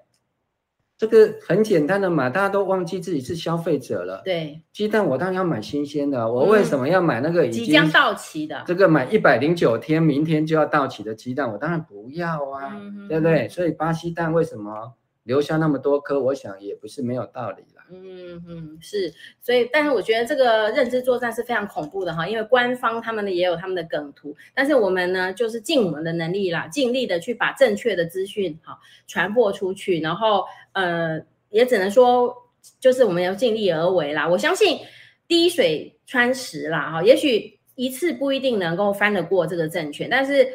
[0.98, 4.20] 这个很简单的嘛，大家都忘记自己是消费者了。
[4.24, 8.64] 对，鸡蛋我当然要买新鲜的，我为什么要买那个已经即将到期的？
[8.66, 13.48] 这个买一百零九天，明天就要到期的鸡蛋，我当然不要啊，嗯、对不对？
[13.48, 14.92] 所以巴西蛋为什么
[15.22, 16.20] 留下那么多颗？
[16.20, 17.62] 我想也不是没有道理。
[17.90, 32.34] 嗯嗯，是，所以，但是我觉得这个认知作战是非常恐怖的哈，因为官方他们呢也有他们的梗图，但是我们呢就是尽我们的能力啦，尽力的去把正确的资讯哈传播出去，然后呃也只能说
[32.78, 34.28] 就是我们要尽力而为啦。
[34.28, 34.78] 我相信
[35.26, 40.46] 滴水穿石啦哈，也许一次不一定能够翻得过这个政权，但是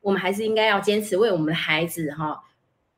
[0.00, 2.42] 我们还是应该要坚持为我们的孩子哈，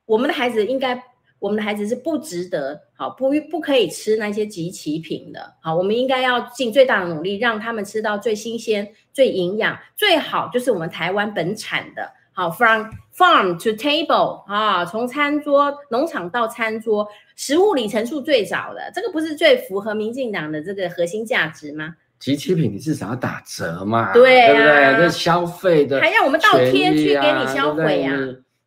[0.07, 1.01] 我们的孩子应该。
[1.39, 17.07] 我们的孩子是不值得，好，不不可以吃那些集齐品的，好，我们应该要尽最大的努力，让他们吃到最新鲜、最营养、最好，就是我们台湾本产的，好，from farm to table 啊，从餐桌农场到餐桌，
[17.37, 21.95] 食物里程数最早的，这个不是最符合民进党的这个核心价值吗？
[22.19, 24.97] 集齐品你至少要打折嘛，对不对？
[24.97, 28.17] 这消费的、啊、还要我们倒贴去给你销毁啊。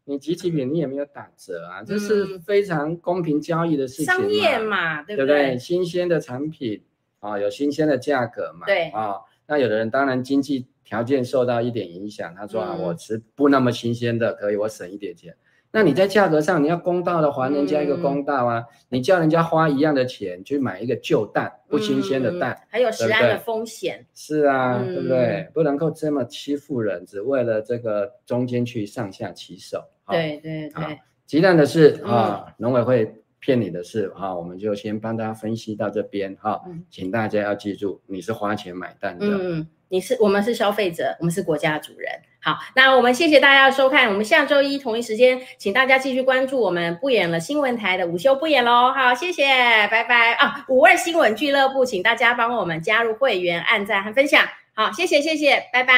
[0.09, 5.27] 你即期品你也没有打折啊，这是非常公平交易的事情嘛，商业嘛，对不对？
[5.27, 5.57] 对不对？
[5.59, 6.83] 新鲜的产品
[7.19, 9.17] 啊，有新鲜的价格嘛，对啊。
[9.45, 15.35] 那有的人当然经济条件受到一点影响，他说啊，我吃不那么新鲜的，可以我省一点钱。
[15.71, 18.57] 那你在价格上，你要公道的还人家一个公道啊！
[18.57, 24.03] 嗯、你叫人家花一样的钱去买一个旧蛋、不新鲜的蛋，嗯、还有食安的风险。
[24.15, 25.47] 是啊，嗯、对不对？
[25.53, 29.83] 不能够这么欺负人，只为了这个中间去上下其手。
[30.11, 39.25] 对对对，鸡蛋的事啊，农委会骗你的事啊，我们就先帮大家分析到这边哈，请大家要记住，你是花钱买蛋的。
[39.27, 39.67] 嗯。
[39.91, 42.11] 你是我们是消费者，我们是国家主人。
[42.41, 48.93] 好，那我们谢谢大家的收看，我们下周一同一时间，请大家继续关注我们不演了新闻台的午休不演喽。
[48.93, 49.47] 好，谢谢，
[49.89, 50.63] 拜拜啊！
[50.69, 54.45] 五二新闻俱乐部，请大家帮我们加入会员、按赞和分享。
[54.75, 55.93] 好，谢谢谢谢，拜拜，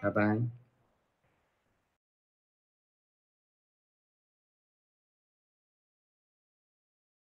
[0.00, 0.55] 拜拜。